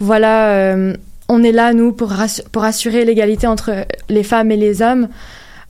voilà 0.00 0.48
euh, 0.50 0.96
on 1.28 1.42
est 1.44 1.52
là 1.52 1.72
nous 1.72 1.92
pour 1.92 2.64
assurer 2.64 3.04
l'égalité 3.04 3.46
entre 3.46 3.86
les 4.08 4.22
femmes 4.24 4.50
et 4.50 4.56
les 4.56 4.82
hommes 4.82 5.08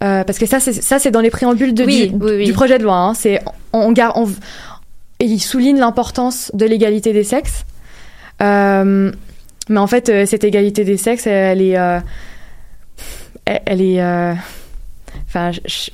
euh, 0.02 0.24
parce 0.24 0.38
que 0.38 0.46
ça 0.46 0.60
c'est 0.60 0.72
ça 0.72 0.98
c'est 0.98 1.10
dans 1.10 1.20
les 1.20 1.30
préambules 1.30 1.74
de, 1.74 1.84
Oui, 1.84 2.08
du, 2.08 2.16
oui, 2.24 2.32
oui. 2.38 2.44
du 2.46 2.52
projet 2.54 2.78
de 2.78 2.84
loi 2.84 2.96
hein. 2.96 3.12
c'est 3.14 3.40
on, 3.74 3.92
il 5.20 5.38
souligne 5.40 5.78
l'importance 5.78 6.50
de 6.54 6.64
l'égalité 6.64 7.12
des 7.12 7.24
sexes 7.24 7.64
euh, 8.42 9.12
mais 9.70 9.78
en 9.80 9.86
fait, 9.86 10.10
euh, 10.10 10.26
cette 10.26 10.44
égalité 10.44 10.84
des 10.84 10.98
sexes, 10.98 11.26
elle, 11.26 11.62
est, 11.62 11.78
euh, 11.78 11.98
elle, 13.46 13.80
est, 13.80 14.02
euh, 14.02 14.34
enfin, 15.28 15.50
je- 15.52 15.90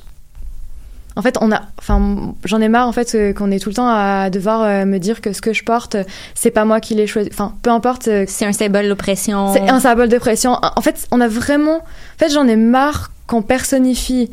en 1.15 1.21
fait, 1.23 1.35
on 1.41 1.51
a, 1.51 1.63
enfin, 1.79 2.33
j'en 2.45 2.61
ai 2.61 2.69
marre 2.69 2.87
en 2.87 2.91
fait 2.91 3.33
qu'on 3.35 3.49
est 3.49 3.57
tout 3.57 3.69
le 3.69 3.75
temps 3.75 3.89
à 3.89 4.29
devoir 4.29 4.61
euh, 4.61 4.85
me 4.85 4.99
dire 4.99 5.19
que 5.19 5.33
ce 5.33 5.41
que 5.41 5.51
je 5.51 5.63
porte, 5.63 5.95
c'est 6.35 6.51
pas 6.51 6.63
moi 6.63 6.79
qui 6.79 6.93
l'ai 6.93 7.07
choisi. 7.07 7.29
Enfin, 7.33 7.53
peu 7.63 7.71
importe. 7.71 8.07
euh, 8.07 8.25
C'est 8.27 8.45
un 8.45 8.53
symbole 8.53 8.87
d'oppression. 8.87 9.51
c'est 9.51 9.67
un 9.67 9.79
symbole 9.79 10.09
de 10.09 10.17
pression. 10.19 10.59
En 10.75 10.81
fait, 10.81 11.07
on 11.11 11.19
a 11.19 11.27
vraiment. 11.27 11.77
En 11.77 12.17
fait, 12.19 12.29
j'en 12.31 12.47
ai 12.47 12.55
marre 12.55 13.09
qu'on 13.25 13.41
personnifie 13.41 14.29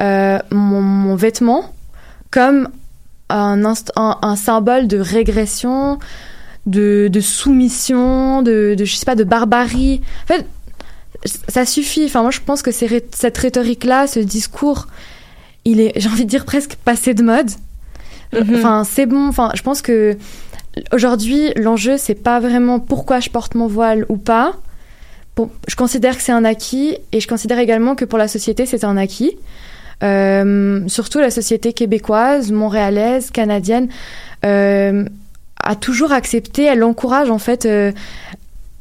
euh, 0.00 0.38
mon, 0.50 0.80
mon 0.80 1.16
vêtement 1.16 1.70
comme 2.30 2.68
un, 3.28 3.62
un 3.96 4.36
symbole 4.36 4.88
de 4.88 4.98
régression, 4.98 5.98
de, 6.66 7.08
de 7.10 7.20
soumission, 7.20 8.42
de, 8.42 8.74
de 8.76 8.84
je 8.84 8.94
sais 8.94 9.04
pas, 9.04 9.14
de 9.16 9.24
barbarie. 9.24 10.00
En 10.24 10.26
fait, 10.34 10.46
ça 11.48 11.64
suffit. 11.66 12.04
Enfin, 12.04 12.22
moi, 12.22 12.30
je 12.30 12.40
pense 12.44 12.62
que 12.62 12.70
ré- 12.86 13.04
cette 13.14 13.38
rhétorique-là, 13.38 14.06
ce 14.06 14.20
discours, 14.20 14.86
il 15.64 15.80
est, 15.80 15.92
j'ai 15.96 16.08
envie 16.08 16.24
de 16.24 16.30
dire 16.30 16.44
presque 16.44 16.76
passé 16.84 17.14
de 17.14 17.22
mode. 17.22 17.50
Mhm. 18.32 18.54
Enfin, 18.56 18.84
c'est 18.84 19.06
bon. 19.06 19.28
Enfin, 19.28 19.50
je 19.54 19.62
pense 19.62 19.82
que 19.82 20.16
aujourd'hui, 20.92 21.52
l'enjeu, 21.56 21.96
c'est 21.98 22.14
pas 22.14 22.40
vraiment 22.40 22.80
pourquoi 22.80 23.20
je 23.20 23.28
porte 23.30 23.54
mon 23.54 23.66
voile 23.66 24.06
ou 24.08 24.16
pas. 24.16 24.54
Je 25.66 25.76
considère 25.76 26.16
que 26.16 26.22
c'est 26.22 26.32
un 26.32 26.44
acquis 26.44 26.96
et 27.12 27.20
je 27.20 27.26
considère 27.28 27.58
également 27.58 27.94
que 27.94 28.04
pour 28.04 28.18
la 28.18 28.28
société, 28.28 28.66
c'est 28.66 28.84
un 28.84 28.96
acquis. 28.96 29.36
Euh, 30.02 30.80
surtout 30.88 31.20
la 31.20 31.30
société 31.30 31.72
québécoise, 31.72 32.50
montréalaise, 32.50 33.30
canadienne, 33.30 33.88
euh, 34.44 35.04
a 35.62 35.76
toujours 35.76 36.12
accepté, 36.12 36.64
elle 36.64 36.82
encourage 36.84 37.30
en 37.30 37.38
fait 37.38 37.66
euh, 37.66 37.92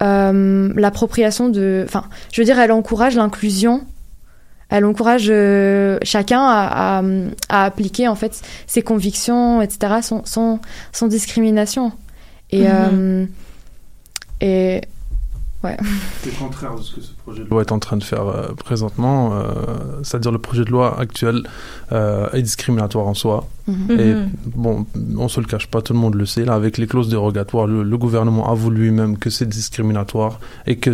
euh, 0.02 0.74
l'appropriation 0.76 1.50
de. 1.50 1.84
Enfin, 1.88 2.06
je 2.32 2.42
veux 2.42 2.46
dire, 2.46 2.60
elle 2.60 2.72
encourage 2.72 3.16
l'inclusion. 3.16 3.84
Elle 4.70 4.86
encourage 4.86 5.28
euh, 5.30 5.98
chacun 6.02 6.42
à, 6.42 7.00
à, 7.00 7.04
à 7.50 7.66
appliquer 7.66 8.08
en 8.08 8.16
fait 8.16 8.42
ses 8.68 8.82
convictions, 8.82 9.62
etc., 9.62 9.96
sans, 10.02 10.26
sans, 10.26 10.60
sans 10.94 11.08
discrimination. 11.08 11.92
Et, 12.52 12.62
Mhm. 12.64 12.68
euh, 12.70 13.26
et 14.40 14.82
ouais. 15.64 15.78
C'est 16.24 16.38
contraire 16.38 16.76
de 16.76 16.82
ce 16.82 16.96
que 16.96 17.02
ce 17.02 17.12
projet 17.14 17.44
de 17.44 17.50
loi 17.50 17.62
est 17.62 17.72
en 17.72 17.80
train 17.80 17.98
de 17.98 18.04
faire 18.04 18.28
euh, 18.28 18.54
présentement. 18.54 19.34
euh, 19.34 19.44
C'est-à-dire 20.04 20.32
le 20.32 20.38
projet 20.40 20.64
de 20.66 20.70
loi 20.72 21.00
actuel 21.00 21.44
euh, 21.92 22.30
est 22.34 22.42
discriminatoire 22.42 23.08
en 23.08 23.14
soi. 23.14 23.48
Mhm. 23.68 23.92
Et 24.00 24.14
Mhm. 24.16 24.30
bon, 24.56 24.86
on 25.18 25.28
se 25.28 25.40
le 25.40 25.46
cache 25.46 25.68
pas, 25.68 25.82
tout 25.82 25.94
le 25.94 26.00
monde 26.00 26.16
le 26.16 26.26
sait. 26.26 26.46
Là, 26.46 26.54
avec 26.54 26.78
les 26.78 26.88
clauses 26.88 27.10
dérogatoires, 27.10 27.68
le, 27.68 27.84
le 27.84 27.98
gouvernement 27.98 28.52
avoue 28.52 28.72
lui-même 28.72 29.18
que 29.18 29.30
c'est 29.30 29.46
discriminatoire 29.48 30.40
et 30.66 30.78
que 30.78 30.92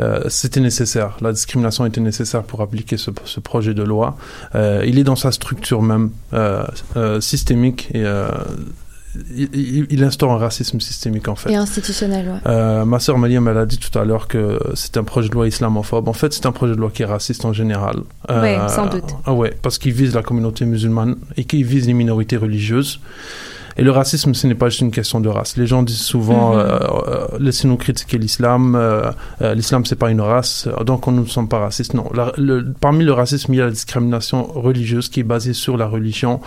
euh, 0.00 0.22
c'était 0.28 0.60
nécessaire. 0.60 1.16
La 1.20 1.32
discrimination 1.32 1.84
était 1.86 2.00
nécessaire 2.00 2.44
pour 2.44 2.60
appliquer 2.62 2.96
ce, 2.96 3.10
ce 3.24 3.40
projet 3.40 3.74
de 3.74 3.82
loi. 3.82 4.16
Euh, 4.54 4.84
il 4.86 4.98
est 4.98 5.04
dans 5.04 5.16
sa 5.16 5.32
structure 5.32 5.82
même 5.82 6.10
euh, 6.34 6.64
euh, 6.96 7.20
systémique 7.20 7.88
et 7.94 8.04
euh, 8.04 8.28
il, 9.90 10.04
instaure 10.04 10.32
un 10.32 10.38
racisme 10.38 10.80
systémique 10.80 11.28
en 11.28 11.34
fait. 11.36 11.50
Et 11.50 11.56
institutionnel, 11.56 12.28
ouais. 12.28 12.40
Euh, 12.50 12.84
ma 12.84 12.98
sœur 13.00 13.18
Maliam, 13.18 13.46
elle 13.48 13.58
a 13.58 13.66
dit 13.66 13.78
tout 13.78 13.96
à 13.98 14.04
l'heure 14.04 14.28
que 14.28 14.58
c'est 14.74 14.96
un 14.96 15.04
projet 15.04 15.28
de 15.28 15.34
loi 15.34 15.46
islamophobe. 15.48 16.08
En 16.08 16.12
fait, 16.12 16.32
c'est 16.32 16.46
un 16.46 16.52
projet 16.52 16.74
de 16.74 16.80
loi 16.80 16.90
qui 16.92 17.02
est 17.02 17.06
raciste 17.06 17.44
en 17.44 17.52
général. 17.52 17.96
Euh, 18.30 18.42
Ouais, 18.42 18.58
sans 18.68 18.86
doute. 18.86 19.04
Ah 19.26 19.32
ouais, 19.34 19.54
parce 19.62 19.78
qu'il 19.78 19.92
vise 19.92 20.14
la 20.14 20.22
communauté 20.22 20.64
musulmane 20.64 21.16
et 21.36 21.44
qu'il 21.44 21.64
vise 21.64 21.86
les 21.86 21.94
minorités 21.94 22.36
religieuses. 22.36 23.00
Et 23.76 23.82
le 23.84 23.92
racisme, 23.92 24.34
ce 24.34 24.48
n'est 24.48 24.56
pas 24.56 24.70
juste 24.70 24.80
une 24.80 24.90
question 24.90 25.20
de 25.20 25.28
race. 25.28 25.56
Les 25.56 25.68
gens 25.68 25.84
disent 25.84 26.00
souvent, 26.00 26.52
Mhm. 26.54 26.58
euh, 26.58 26.64
euh, 26.64 27.26
laissez-nous 27.38 27.76
critiquer 27.76 28.18
l'islam. 28.18 28.74
euh, 28.74 29.12
euh, 29.40 29.54
l'islam, 29.54 29.84
c'est 29.84 29.94
pas 29.94 30.10
une 30.10 30.20
race, 30.20 30.66
donc 30.84 31.06
nous 31.06 31.20
ne 31.22 31.26
sommes 31.26 31.48
pas 31.48 31.60
racistes. 31.60 31.94
Non, 31.94 32.10
La- 32.12 32.32
le- 32.36 32.66
parmi 32.80 33.04
le 33.04 33.12
racisme, 33.12 33.54
il 33.54 33.58
y 33.58 33.60
a 33.62 33.66
la 33.66 33.70
discrimination 33.70 34.42
religieuse 34.44 35.08
qui 35.08 35.20
est 35.20 35.24
basée 35.24 35.52
sur 35.52 35.76
la 35.76 35.86
religion. 35.86 36.40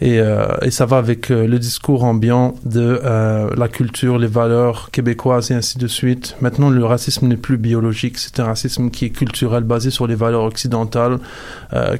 Et, 0.00 0.20
euh, 0.20 0.46
et 0.60 0.70
ça 0.70 0.84
va 0.84 0.98
avec 0.98 1.30
euh, 1.30 1.46
le 1.46 1.58
discours 1.58 2.04
ambiant 2.04 2.54
de 2.66 3.00
euh, 3.02 3.48
la 3.56 3.68
culture, 3.68 4.18
les 4.18 4.26
valeurs 4.26 4.90
québécoises 4.90 5.50
et 5.50 5.54
ainsi 5.54 5.78
de 5.78 5.86
suite. 5.86 6.36
Maintenant, 6.42 6.68
le 6.68 6.84
racisme 6.84 7.26
n'est 7.26 7.38
plus 7.38 7.56
biologique, 7.56 8.18
c'est 8.18 8.38
un 8.38 8.44
racisme 8.44 8.90
qui 8.90 9.06
est 9.06 9.10
culturel, 9.10 9.64
basé 9.64 9.90
sur 9.90 10.06
les 10.06 10.14
valeurs 10.14 10.44
occidentales, 10.44 11.18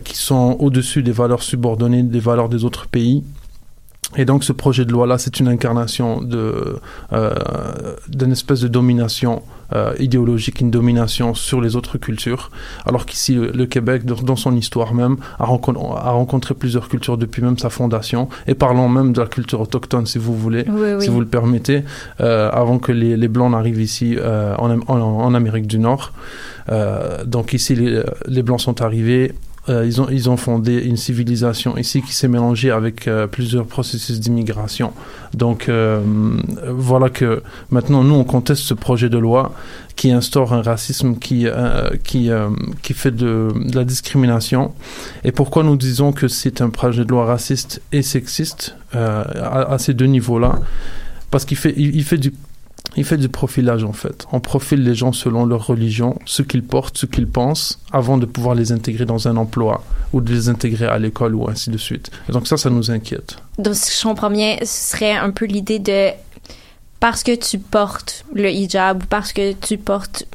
qui 0.04 0.16
sont 0.16 0.56
au-dessus 0.60 1.02
des 1.02 1.12
valeurs 1.12 1.42
subordonnées 1.42 2.02
des 2.02 2.20
valeurs 2.20 2.48
des 2.48 2.64
autres 2.64 2.86
pays. 2.86 3.24
Et 4.16 4.25
donc, 4.25 4.44
ce 4.44 4.52
projet 4.52 4.84
de 4.84 4.92
loi-là, 4.92 5.18
c'est 5.18 5.40
une 5.40 5.48
incarnation 5.48 6.20
de 6.22 6.78
euh, 7.12 7.34
d'une 8.08 8.32
espèce 8.32 8.60
de 8.60 8.68
domination 8.68 9.42
euh, 9.75 9.94
idéologique, 9.98 10.60
une 10.60 10.70
domination 10.70 11.34
sur 11.34 11.60
les 11.60 11.75
autres 11.75 11.98
cultures. 11.98 12.50
Alors 12.86 13.04
qu'ici, 13.04 13.34
le, 13.34 13.66
Québec, 13.66 14.04
dans, 14.04 14.36
son 14.36 14.54
histoire 14.54 14.94
même, 14.94 15.16
a, 15.40 15.44
rencon- 15.44 15.76
a 15.96 16.10
rencontré 16.12 16.54
plusieurs 16.54 16.88
cultures 16.88 17.18
depuis 17.18 17.42
même 17.42 17.58
sa 17.58 17.68
fondation. 17.68 18.28
Et 18.46 18.54
parlons 18.54 18.88
même 18.88 19.12
de 19.12 19.20
la 19.20 19.26
culture 19.26 19.60
autochtone, 19.60 20.06
si 20.06 20.18
vous 20.18 20.36
voulez, 20.36 20.64
Oui, 20.68 20.94
oui. 20.96 21.02
si 21.02 21.08
vous 21.08 21.20
le 21.20 21.26
permettez, 21.26 21.82
euh, 22.20 22.48
avant 22.52 22.78
que 22.78 22.92
les, 22.92 23.16
les 23.16 23.28
Blancs 23.28 23.50
n'arrivent 23.50 23.80
ici 23.82 24.16
en, 24.58 24.70
Am- 24.70 24.84
en, 24.86 24.98
en 25.00 25.34
Amérique 25.34 25.66
du 25.66 25.80
Nord. 25.80 26.12
Donc 27.26 27.52
ici, 27.52 27.75
les, 27.75 28.02
les 28.26 28.42
Blancs 28.42 28.60
sont 28.60 28.82
arrivés. 28.82 29.32
Euh, 29.68 29.85
ils, 29.85 30.00
ont, 30.00 30.08
ils 30.08 30.30
ont 30.30 30.37
fondé 30.37 30.75
une 30.75 30.96
civilisation 30.96 31.76
ici 31.76 32.00
qui 32.00 32.14
s'est 32.14 32.28
mélangée 32.28 32.70
avec 32.70 33.08
euh, 33.08 33.26
plusieurs 33.26 33.66
processus 33.66 34.20
d'immigration. 34.20 34.92
Donc 35.35 35.68
euh, 35.68 36.00
voilà 36.68 37.11
que 37.11 37.42
maintenant 37.70 38.04
nous 38.04 38.14
on 38.14 38.25
conteste 38.25 38.62
ce 38.62 38.75
projet 38.75 39.08
de 39.08 39.18
loi 39.18 39.52
qui 39.96 40.12
instaure 40.12 40.52
un 40.52 40.62
racisme 40.62 41.16
qui 41.16 41.46
qui 42.04 42.30
qui 42.82 42.94
fait 42.94 43.11
de, 43.11 43.49
la 43.75 43.85
discrimination. 43.85 44.73
Et 45.25 45.32
pourquoi 45.32 45.62
nous 45.62 45.76
disons 45.76 46.12
que 46.12 46.28
c'est 46.28 46.61
un 46.61 46.70
projet 46.70 47.04
de 47.04 47.11
loi 47.11 47.25
raciste 47.25 47.80
et 47.92 48.02
sexiste 48.02 48.76
à, 48.92 49.76
ces 49.78 49.94
deux 49.94 50.06
niveaux-là? 50.06 50.61
Parce 51.30 51.44
qu'il 51.44 51.56
fait 51.56 51.75
il 51.76 52.04
fait 52.04 52.18
du 52.18 52.32
il 52.96 53.04
fait 53.04 53.18
du 53.18 53.28
profilage 53.28 53.84
en 53.84 53.92
fait. 53.92 54.26
On 54.32 54.40
profile 54.40 54.82
les 54.82 54.94
gens 54.94 55.12
selon 55.12 55.44
leur 55.44 55.66
religion, 55.66 56.18
ce 56.24 56.42
qu'ils 56.42 56.62
portent, 56.62 56.96
ce 56.98 57.06
qu'ils 57.06 57.26
pensent, 57.26 57.78
avant 57.92 58.16
de 58.18 58.26
pouvoir 58.26 58.54
les 58.54 58.72
intégrer 58.72 59.04
dans 59.04 59.28
un 59.28 59.36
emploi 59.36 59.84
ou 60.12 60.20
de 60.20 60.32
les 60.32 60.48
intégrer 60.48 60.86
à 60.86 60.98
l'école 60.98 61.34
ou 61.34 61.48
ainsi 61.48 61.70
de 61.70 61.78
suite. 61.78 62.10
Et 62.28 62.32
donc 62.32 62.46
ça, 62.46 62.56
ça 62.56 62.70
nous 62.70 62.90
inquiète. 62.90 63.36
Donc, 63.58 63.74
si 63.74 63.98
je 63.98 64.02
comprends 64.02 64.30
bien, 64.30 64.56
ce 64.60 64.92
serait 64.92 65.12
un 65.12 65.30
peu 65.30 65.44
l'idée 65.44 65.78
de 65.78 66.10
parce 67.00 67.22
que 67.22 67.34
tu 67.34 67.58
portes 67.58 68.24
le 68.34 68.50
hijab 68.50 69.02
ou 69.02 69.06
parce 69.06 69.32
que 69.32 69.52
tu 69.52 69.76
portes 69.78 70.26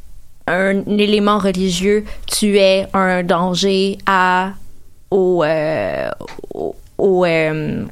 un 0.48 0.82
élément 0.86 1.40
religieux, 1.40 2.04
tu 2.28 2.58
es 2.58 2.88
un 2.94 3.24
danger 3.24 3.98
à 4.06 4.54
au, 5.10 5.44
euh, 5.44 6.10
au, 6.98 7.26
euh, 7.26 7.86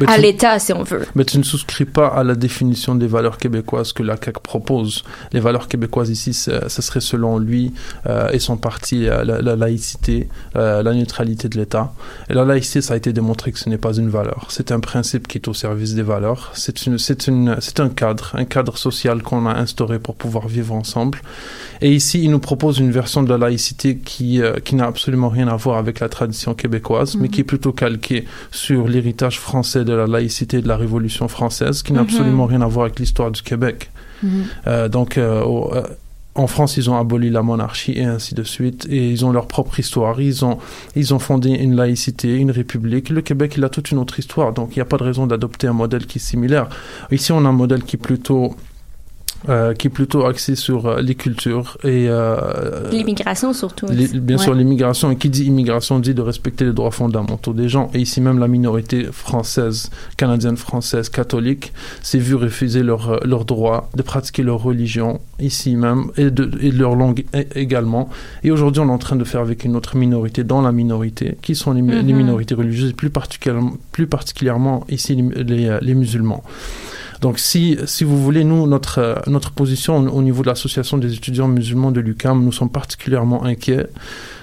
Mais 0.00 0.06
À 0.08 0.16
tu- 0.16 0.20
l'État, 0.22 0.58
si 0.58 0.72
on 0.74 0.82
veut. 0.82 1.06
Mais 1.14 1.24
tu 1.24 1.38
ne 1.38 1.42
souscris 1.42 1.86
pas 1.86 2.08
à 2.08 2.22
la 2.22 2.34
définition 2.34 2.94
des 2.94 3.06
valeurs 3.06 3.38
québécoises 3.38 3.92
que 3.94 4.02
la 4.02 4.16
CAQ 4.22 4.40
propose. 4.42 5.04
Les 5.32 5.40
valeurs 5.40 5.68
québécoises 5.68 6.10
ici, 6.10 6.34
ce 6.34 6.68
serait 6.68 7.00
selon 7.00 7.38
lui 7.38 7.72
euh, 8.06 8.28
et 8.30 8.38
son 8.38 8.56
parti 8.58 9.08
euh, 9.08 9.24
la, 9.24 9.40
la 9.40 9.56
laïcité, 9.56 10.28
euh, 10.56 10.82
la 10.82 10.92
neutralité 10.92 11.48
de 11.48 11.56
l'État. 11.56 11.94
Et 12.28 12.34
la 12.34 12.44
laïcité, 12.44 12.82
ça 12.82 12.92
a 12.94 12.96
été 12.98 13.12
démontré 13.14 13.52
que 13.52 13.58
ce 13.58 13.68
n'est 13.70 13.78
pas 13.78 13.94
une 13.96 14.10
valeur. 14.10 14.46
C'est 14.50 14.70
un 14.70 14.80
principe 14.80 15.28
qui 15.28 15.38
est 15.38 15.48
au 15.48 15.54
service 15.54 15.94
des 15.94 16.02
valeurs. 16.02 16.50
C'est 16.54 16.84
une, 16.86 16.98
c'est 16.98 17.26
une, 17.26 17.56
c'est 17.60 17.80
un 17.80 17.88
cadre, 17.88 18.32
un 18.34 18.44
cadre 18.44 18.76
social 18.76 19.22
qu'on 19.22 19.46
a 19.46 19.54
instauré 19.54 19.98
pour 19.98 20.14
pouvoir 20.14 20.46
vivre 20.48 20.74
ensemble. 20.74 21.18
Et 21.80 21.90
ici, 21.92 22.22
il 22.22 22.30
nous 22.30 22.38
propose 22.38 22.78
une 22.78 22.90
version 22.90 23.22
de 23.22 23.30
la 23.30 23.38
laïcité 23.38 23.96
qui, 23.96 24.40
qui 24.64 24.74
n'a 24.74 24.86
absolument 24.86 25.30
rien 25.30 25.48
à 25.48 25.56
voir 25.56 25.78
avec 25.78 26.00
la 26.00 26.08
tradition 26.10 26.52
québécoise, 26.54 27.16
mais 27.16 27.28
Mhm. 27.28 27.30
qui 27.30 27.40
est 27.40 27.44
plutôt 27.44 27.72
calquée 27.72 28.26
sur 28.50 28.88
l'héritage 28.88 29.40
français 29.40 29.84
de 29.86 29.94
la 29.94 30.06
laïcité 30.06 30.60
de 30.60 30.68
la 30.68 30.76
Révolution 30.76 31.26
française, 31.28 31.82
qui 31.82 31.92
n'a 31.94 32.00
Mhm. 32.02 32.06
absolument 32.06 32.44
rien 32.46 32.60
à 32.60 32.66
voir 32.66 32.84
avec 32.86 32.98
l'histoire 33.00 33.30
du 33.30 33.40
Québec. 33.40 33.90
Mhm. 34.22 34.30
Euh, 34.66 34.88
donc, 34.88 35.16
euh, 35.16 35.42
au- 35.42 35.72
euh, 35.74 35.82
en 36.34 36.46
France, 36.46 36.76
ils 36.76 36.90
ont 36.90 36.98
aboli 36.98 37.30
la 37.30 37.40
monarchie 37.42 37.92
et 37.96 38.04
ainsi 38.04 38.34
de 38.34 38.42
suite, 38.42 38.86
et 38.90 39.10
ils 39.10 39.24
ont 39.24 39.32
leur 39.32 39.46
propre 39.46 39.80
histoire. 39.80 40.20
Ils 40.20 40.44
ont, 40.44 40.58
ils 40.94 41.14
ont 41.14 41.18
fondé 41.18 41.48
une 41.48 41.74
laïcité, 41.74 42.36
une 42.36 42.50
république. 42.50 43.08
Le 43.08 43.22
Québec, 43.22 43.54
il 43.56 43.64
a 43.64 43.70
toute 43.70 43.90
une 43.90 43.96
autre 43.98 44.18
histoire, 44.18 44.52
donc 44.52 44.76
il 44.76 44.78
n'y 44.78 44.82
a 44.82 44.84
pas 44.84 44.98
de 44.98 45.04
raison 45.04 45.26
d'adopter 45.26 45.66
un 45.66 45.72
modèle 45.72 46.04
qui 46.04 46.18
est 46.18 46.20
similaire. 46.20 46.68
Ici, 47.10 47.32
on 47.32 47.42
a 47.46 47.48
un 47.48 47.52
modèle 47.52 47.82
qui 47.84 47.96
est 47.96 47.98
plutôt 48.10 48.54
euh, 49.48 49.74
qui 49.74 49.86
est 49.86 49.90
plutôt 49.90 50.24
axé 50.26 50.54
sur 50.56 50.86
euh, 50.86 51.00
les 51.00 51.14
cultures 51.14 51.78
et 51.84 52.06
euh, 52.08 52.90
L'immigration, 52.90 53.52
surtout. 53.52 53.86
les- 53.90 54.08
bien 54.08 54.36
Ouais. 54.36 54.42
sûr 54.42 54.54
l'immigration. 54.54 55.10
Et 55.10 55.16
qui 55.16 55.28
dit 55.30 55.44
immigration 55.44 55.98
dit 55.98 56.14
de 56.14 56.22
respecter 56.22 56.64
les 56.64 56.72
droits 56.72 56.90
fondamentaux 56.90 57.52
des 57.52 57.68
gens. 57.68 57.90
Et 57.94 58.00
ici 58.00 58.20
même 58.20 58.38
la 58.38 58.48
minorité 58.48 59.04
française, 59.12 59.90
canadienne 60.16 60.56
française, 60.56 61.08
catholique, 61.08 61.72
s'est 62.02 62.18
vue 62.18 62.34
refuser 62.34 62.82
leur, 62.82 63.10
euh, 63.10 63.18
leur 63.24 63.44
droit 63.44 63.90
de 63.96 64.02
pratiquer 64.02 64.42
leur 64.42 64.62
religion 64.62 65.20
ici 65.40 65.76
même 65.76 66.06
et 66.16 66.30
de, 66.30 66.50
et 66.60 66.70
leur 66.70 66.94
langue 66.96 67.24
également. 67.54 68.08
Et 68.44 68.50
aujourd'hui 68.50 68.80
on 68.80 68.88
est 68.88 68.92
en 68.92 68.98
train 68.98 69.16
de 69.16 69.24
faire 69.24 69.40
avec 69.40 69.64
une 69.64 69.76
autre 69.76 69.96
minorité 69.96 70.44
dans 70.44 70.60
la 70.62 70.72
minorité, 70.72 71.36
qui 71.42 71.54
sont 71.54 71.72
les, 71.72 71.82
Mhm. 71.82 72.02
minorités 72.16 72.54
religieuses, 72.54 72.92
plus 72.92 73.10
particulièrement, 73.10 73.74
plus 73.92 74.06
particulièrement 74.06 74.84
ici 74.88 75.14
les, 75.16 75.44
les, 75.44 75.68
euh, 75.68 75.78
les 75.82 75.94
musulmans. 75.94 76.42
Donc, 77.20 77.38
si, 77.38 77.78
si 77.86 78.04
vous 78.04 78.22
voulez, 78.22 78.44
nous, 78.44 78.66
notre, 78.66 78.98
euh, 78.98 79.14
notre 79.26 79.50
position 79.52 79.96
au, 79.98 80.08
au 80.08 80.22
niveau 80.22 80.42
de 80.42 80.48
l'association 80.48 80.98
des 80.98 81.12
étudiants 81.14 81.48
musulmans 81.48 81.90
de 81.92 82.00
l'UCAM, 82.00 82.42
nous 82.44 82.52
sommes 82.52 82.70
particulièrement 82.70 83.44
inquiets, 83.44 83.86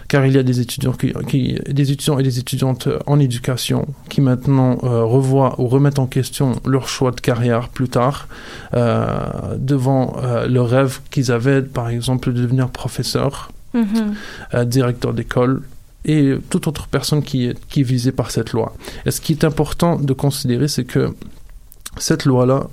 car 0.07 0.25
il 0.25 0.33
y 0.33 0.37
a 0.37 0.43
des 0.43 0.59
étudiants, 0.59 0.91
qui, 0.93 1.13
qui- 1.27 1.59
des 1.67 1.91
étudiants 1.91 2.19
et 2.19 2.23
des 2.23 2.37
étudiantes 2.39 2.87
en 3.07 3.19
éducation 3.19 3.87
qui 4.09 4.21
maintenant 4.21 4.77
euh, 4.83 5.03
revoient 5.03 5.55
ou 5.59 5.67
remettent 5.67 5.99
en 5.99 6.05
question 6.07 6.53
leur 6.65 6.87
choix 6.87 7.11
de 7.11 7.19
carrière 7.21 7.69
plus 7.69 7.89
tard, 7.89 8.27
euh, 8.75 9.55
devant 9.57 10.15
euh, 10.23 10.47
le 10.47 10.61
rêve 10.61 10.99
qu'ils 11.09 11.31
avaient, 11.31 11.61
par 11.61 11.89
exemple, 11.89 12.31
de 12.33 12.41
devenir 12.41 12.69
professeur, 12.69 13.51
Mhm. 13.73 14.13
euh, 14.53 14.65
directeur 14.65 15.13
d'école 15.13 15.63
et 16.05 16.35
toute 16.51 16.67
autre 16.67 16.87
personne 16.87 17.23
qui 17.23 17.47
est, 17.47 17.57
qui 17.69 17.79
est 17.79 17.83
visée 17.83 18.11
par 18.11 18.29
cette 18.29 18.51
loi. 18.51 18.75
Et 19.07 19.09
ce 19.11 19.19
qui 19.19 19.31
est 19.33 19.43
important 19.43 19.95
de 19.95 20.13
considérer, 20.13 20.67
c'est 20.67 20.83
que 20.83 21.15
cette 21.97 22.25
loi-là, 22.25 22.67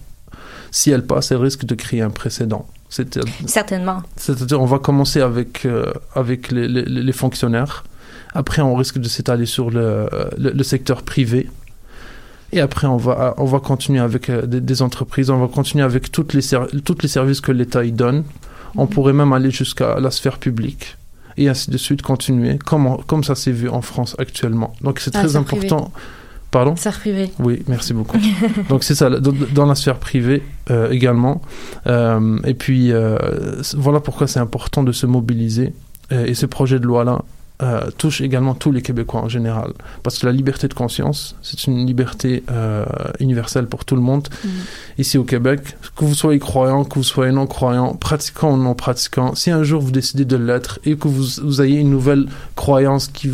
si 0.71 0.91
elle 0.91 1.05
passe, 1.07 1.31
elle 1.33 1.39
risque 1.39 1.65
de 1.65 1.75
créer 1.75 2.01
un 2.03 2.11
précédent. 2.11 2.67
C'est- 2.89 3.19
Certainement. 3.47 4.03
C'est-à-dire, 4.17 4.61
on 4.61 4.67
va 4.67 4.79
commencer 4.79 5.21
avec, 5.21 5.65
euh, 5.65 5.93
avec 6.15 6.51
les, 6.51 6.67
les- 6.69 6.85
les 6.85 7.13
fonctionnaires. 7.13 7.85
Après, 8.35 8.63
on 8.63 8.75
risque 8.75 8.99
de 8.99 9.09
s'étaler 9.09 9.47
sur 9.47 9.71
le, 9.71 10.09
le, 10.39 10.51
le 10.51 10.63
secteur 10.65 11.03
privé. 11.03 11.49
Et 12.53 12.61
après, 12.61 12.87
on 12.89 12.97
va, 12.97 13.35
on 13.39 13.45
va 13.45 13.61
continuer 13.61 14.01
avec 14.01 14.29
euh, 14.29 14.45
des, 14.47 14.61
des 14.61 14.83
entreprises, 14.83 15.31
on 15.31 15.39
va 15.39 15.47
continuer 15.49 15.85
avec 15.85 16.11
toutes 16.11 16.33
les, 16.35 16.41
toutes 16.85 17.03
les 17.05 17.09
services 17.09 17.41
que 17.41 17.53
l'État 17.53 17.85
y 17.85 17.93
donne. 17.93 18.25
On 18.77 18.87
pourrait 18.87 19.13
même 19.13 19.33
aller 19.33 19.51
jusqu'à 19.51 19.99
la 20.01 20.11
sphère 20.11 20.39
publique. 20.39 20.97
Et 21.37 21.49
ainsi 21.49 21.71
de 21.71 21.77
suite, 21.79 22.03
continuer, 22.03 22.59
comme, 22.59 22.87
on- 22.87 22.97
comme 22.97 23.23
ça 23.25 23.35
s'est 23.37 23.53
vu 23.53 23.69
en 23.69 23.83
France 23.83 24.17
actuellement. 24.19 24.73
Donc, 24.81 24.99
c'est 24.99 25.15
Ah, 25.15 25.21
très 25.21 25.37
privée. 25.45 25.69
Pardon 26.51 26.75
Sphère 26.75 26.99
privée. 26.99 27.31
oui, 27.39 27.63
merci 27.69 27.95
beaucoup. 27.95 28.19
Donc 28.69 28.83
c'est 28.83 28.95
ça, 28.95 29.09
dans, 29.09 29.67
la 29.67 29.75
sphère 29.75 29.99
privée 29.99 30.43
euh, 30.71 30.91
également. 30.91 31.41
Euh, 31.87 32.39
et 32.45 32.55
puis 32.55 32.93
euh, 32.93 33.17
voilà 33.77 34.01
pourquoi 34.01 34.27
c'est 34.27 34.41
important 34.41 34.83
de 34.83 34.93
se 34.93 35.07
mobiliser. 35.07 35.73
Et 36.11 36.35
ce 36.35 36.45
projet 36.45 36.81
de 36.81 36.87
loi-là 36.87 37.23
touche 37.99 38.21
également 38.21 38.55
tous 38.55 38.73
les 38.73 38.83
Québécois 38.83 39.21
en 39.21 39.29
général. 39.29 39.75
Parce 40.03 40.19
que 40.19 40.27
la 40.27 40.33
liberté 40.33 40.67
de 40.67 40.75
conscience, 40.75 41.37
c'est 41.41 41.67
une 41.67 41.87
liberté 41.87 42.43
universelle 43.21 43.67
pour 43.67 43.85
tout 43.85 43.95
le 43.95 44.03
monde. 44.03 44.27
Mhm. 44.45 44.51
Ici 44.99 45.19
au 45.19 45.23
Québec, 45.23 45.77
que 45.95 46.05
vous 46.05 46.17
soyez 46.17 46.41
croyant, 46.41 46.83
que 46.83 46.97
vous 46.97 47.05
soyez 47.05 47.31
non-croyant, 47.31 47.95
pratiquant 47.95 48.55
ou 48.55 48.57
non 48.57 48.75
pratiquant, 48.75 49.37
si 49.37 49.53
un 49.53 49.63
jour 49.63 49.81
vous 49.81 49.93
décidez 49.93 50.25
de 50.25 50.37
l'être 50.37 50.81
et 50.85 50.97
que 50.97 51.07
vous, 51.07 51.45
vous 51.45 51.63
ayez 51.63 51.79
une 51.79 51.91
nouvelle 51.91 52.27
croyance 52.57 53.07
qui, 53.07 53.31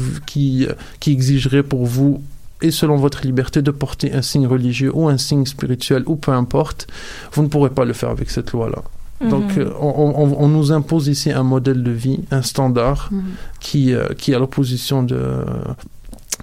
qui 1.01 1.13
exigerait 1.13 1.63
pour 1.63 1.87
vous 1.87 2.21
et 2.63 2.71
selon 2.71 2.97
votre 2.97 3.23
liberté 3.27 3.63
de 3.63 3.71
porter 3.71 4.13
un 4.15 4.23
signe 4.23 4.47
religieux 4.47 4.91
ou 4.95 5.09
un 5.09 5.19
signe 5.19 5.45
spirituel 5.47 6.03
ou 6.07 6.17
peu 6.17 6.33
importe, 6.33 6.87
vous 7.33 7.43
ne 7.43 7.49
pourrez 7.49 7.71
pas 7.71 7.85
le 7.85 7.93
faire 7.93 8.11
avec 8.11 8.31
cette 8.31 8.53
loi-là. 8.53 8.83
Donc 9.31 9.57
Mhm. 9.57 9.63
euh, 9.63 9.71
on, 9.81 10.13
on- 10.17 10.37
on 10.45 10.49
nous 10.49 10.73
impose 10.73 11.09
ici 11.09 11.31
un 11.33 11.43
modèle 11.43 11.83
de 11.83 11.91
vie, 11.91 12.21
un 12.31 12.43
standard 12.43 13.09
Mhm. 13.11 13.23
qui, 13.61 13.95
euh, 13.95 14.09
qui 14.19 14.33
est 14.33 14.35
à 14.35 14.39
l'opposition 14.39 15.03
de, 15.03 15.21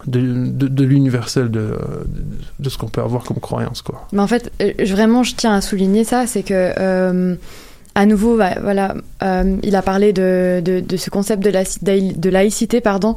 de, 0.07 0.19
de, 0.47 0.67
de 0.67 0.83
l'universel 0.83 1.49
de, 1.51 1.77
de, 2.59 2.69
ce 2.69 2.77
qu'on 2.77 2.87
peut 2.87 3.01
avoir 3.01 3.23
comme 3.23 3.37
croyance. 3.39 3.81
Quoi. 3.81 4.07
Mais 4.11 4.21
en 4.21 4.27
fait, 4.27 4.51
euh, 4.61 4.71
je- 4.83 4.91
vraiment, 4.93 5.23
je 5.23 5.35
tiens 5.35 5.53
à 5.53 5.61
souligner 5.61 6.03
ça, 6.03 6.25
c'est 6.27 6.41
que, 6.43 6.73
euh, 6.79 7.35
à 7.95 8.05
nouveau, 8.07 8.37
bah, 8.37 8.55
voilà, 8.61 8.95
euh, 9.21 9.55
il 9.61 9.75
a 9.75 9.83
parlé 9.83 10.11
de, 10.13 10.61
de, 10.65 10.79
de 10.79 10.97
ce 10.97 11.11
concept 11.11 11.43
de, 11.43 11.51
la, 11.51 11.63
de 11.63 12.29
laïcité, 12.29 12.81
pardon, 12.81 13.15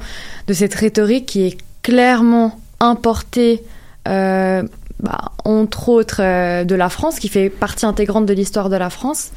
de 0.48 0.52
cette 0.52 0.74
rhétorique 0.74 1.24
qui 1.26 1.46
est 1.46 1.58
clairement 1.82 2.58
importée, 2.80 3.62
euh, 4.08 4.62
bah, 4.98 5.32
entre 5.44 5.90
autres, 5.90 6.20
euh, 6.20 6.64
de 6.64 6.74
la 6.74 6.88
France, 6.88 7.18
qui 7.18 7.28
fait 7.28 7.50
partie 7.50 7.84
intégrante 7.84 8.24
de 8.24 8.32
l'histoire 8.32 8.70
de 8.70 8.76
la 8.76 8.88
France. 8.88 9.30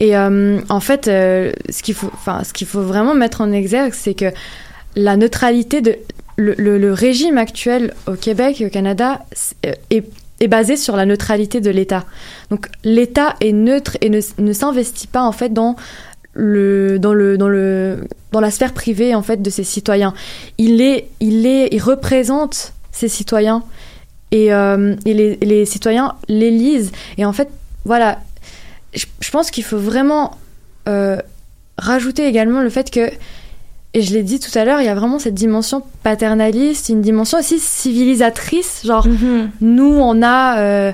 Et 0.00 0.16
euh, 0.16 0.58
en 0.70 0.80
fait, 0.80 1.08
euh, 1.08 1.52
ce 1.68 1.82
qu'il 1.82 1.94
faut, 1.94 2.10
ce 2.26 2.64
faut 2.64 2.80
vraiment 2.80 3.14
mettre 3.14 3.42
en 3.42 3.52
exergue, 3.52 3.92
c'est 3.92 4.14
que 4.14 4.32
la 4.96 5.16
neutralité 5.16 5.82
de 5.82 5.96
le, 6.36 6.92
régime 6.92 7.36
actuel 7.36 7.92
au 8.06 8.14
Québec 8.14 8.60
et 8.60 8.66
au 8.66 8.70
Canada 8.70 9.20
est, 9.90 10.04
est 10.40 10.48
basé 10.48 10.76
sur 10.76 10.96
la 10.96 11.04
neutralité 11.04 11.60
de 11.60 11.70
l'État. 11.70 12.04
Donc 12.50 12.68
l'État 12.82 13.34
est 13.40 13.52
neutre 13.52 13.98
et 14.00 14.08
ne, 14.08 14.20
ne 14.38 14.52
s'investit 14.52 15.06
pas 15.06 15.22
en 15.22 15.32
fait 15.32 15.52
dans 15.52 15.76
le 16.32 16.98
dans 16.98 17.14
le 17.14 17.38
dans 17.38 17.48
le 17.48 18.08
dans 18.32 18.40
la 18.40 18.50
sphère 18.50 18.72
privée 18.72 19.14
en 19.14 19.22
fait 19.22 19.42
de 19.42 19.50
ses 19.50 19.62
citoyens. 19.62 20.12
Il 20.58 20.80
est 20.80 21.08
il 21.20 21.46
est 21.46 21.68
il 21.70 21.80
représente 21.80 22.73
ses 22.94 23.08
citoyens 23.08 23.62
et, 24.30 24.52
euh, 24.54 24.94
et 25.04 25.12
les, 25.14 25.36
les 25.42 25.64
citoyens 25.66 26.14
l'élisent 26.28 26.92
et 27.18 27.24
en 27.26 27.32
fait 27.34 27.48
voilà 27.84 28.18
je, 28.94 29.04
je 29.20 29.30
pense 29.30 29.50
qu'il 29.50 29.64
faut 29.64 29.78
vraiment 29.78 30.38
euh, 30.88 31.18
rajouter 31.76 32.26
également 32.26 32.62
le 32.62 32.70
fait 32.70 32.90
que 32.90 33.10
et 33.96 34.02
je 34.02 34.12
l'ai 34.12 34.24
dit 34.24 34.40
tout 34.40 34.50
à 34.58 34.64
l'heure, 34.64 34.80
il 34.80 34.86
y 34.86 34.88
a 34.88 34.94
vraiment 34.96 35.20
cette 35.20 35.34
dimension 35.34 35.80
paternaliste, 36.02 36.88
une 36.88 37.00
dimension 37.00 37.38
aussi 37.38 37.60
civilisatrice. 37.60 38.82
Genre, 38.84 39.06
Mhm. 39.06 39.50
nous, 39.60 39.84
on 40.00 40.20
a, 40.20 40.58
euh, 40.58 40.92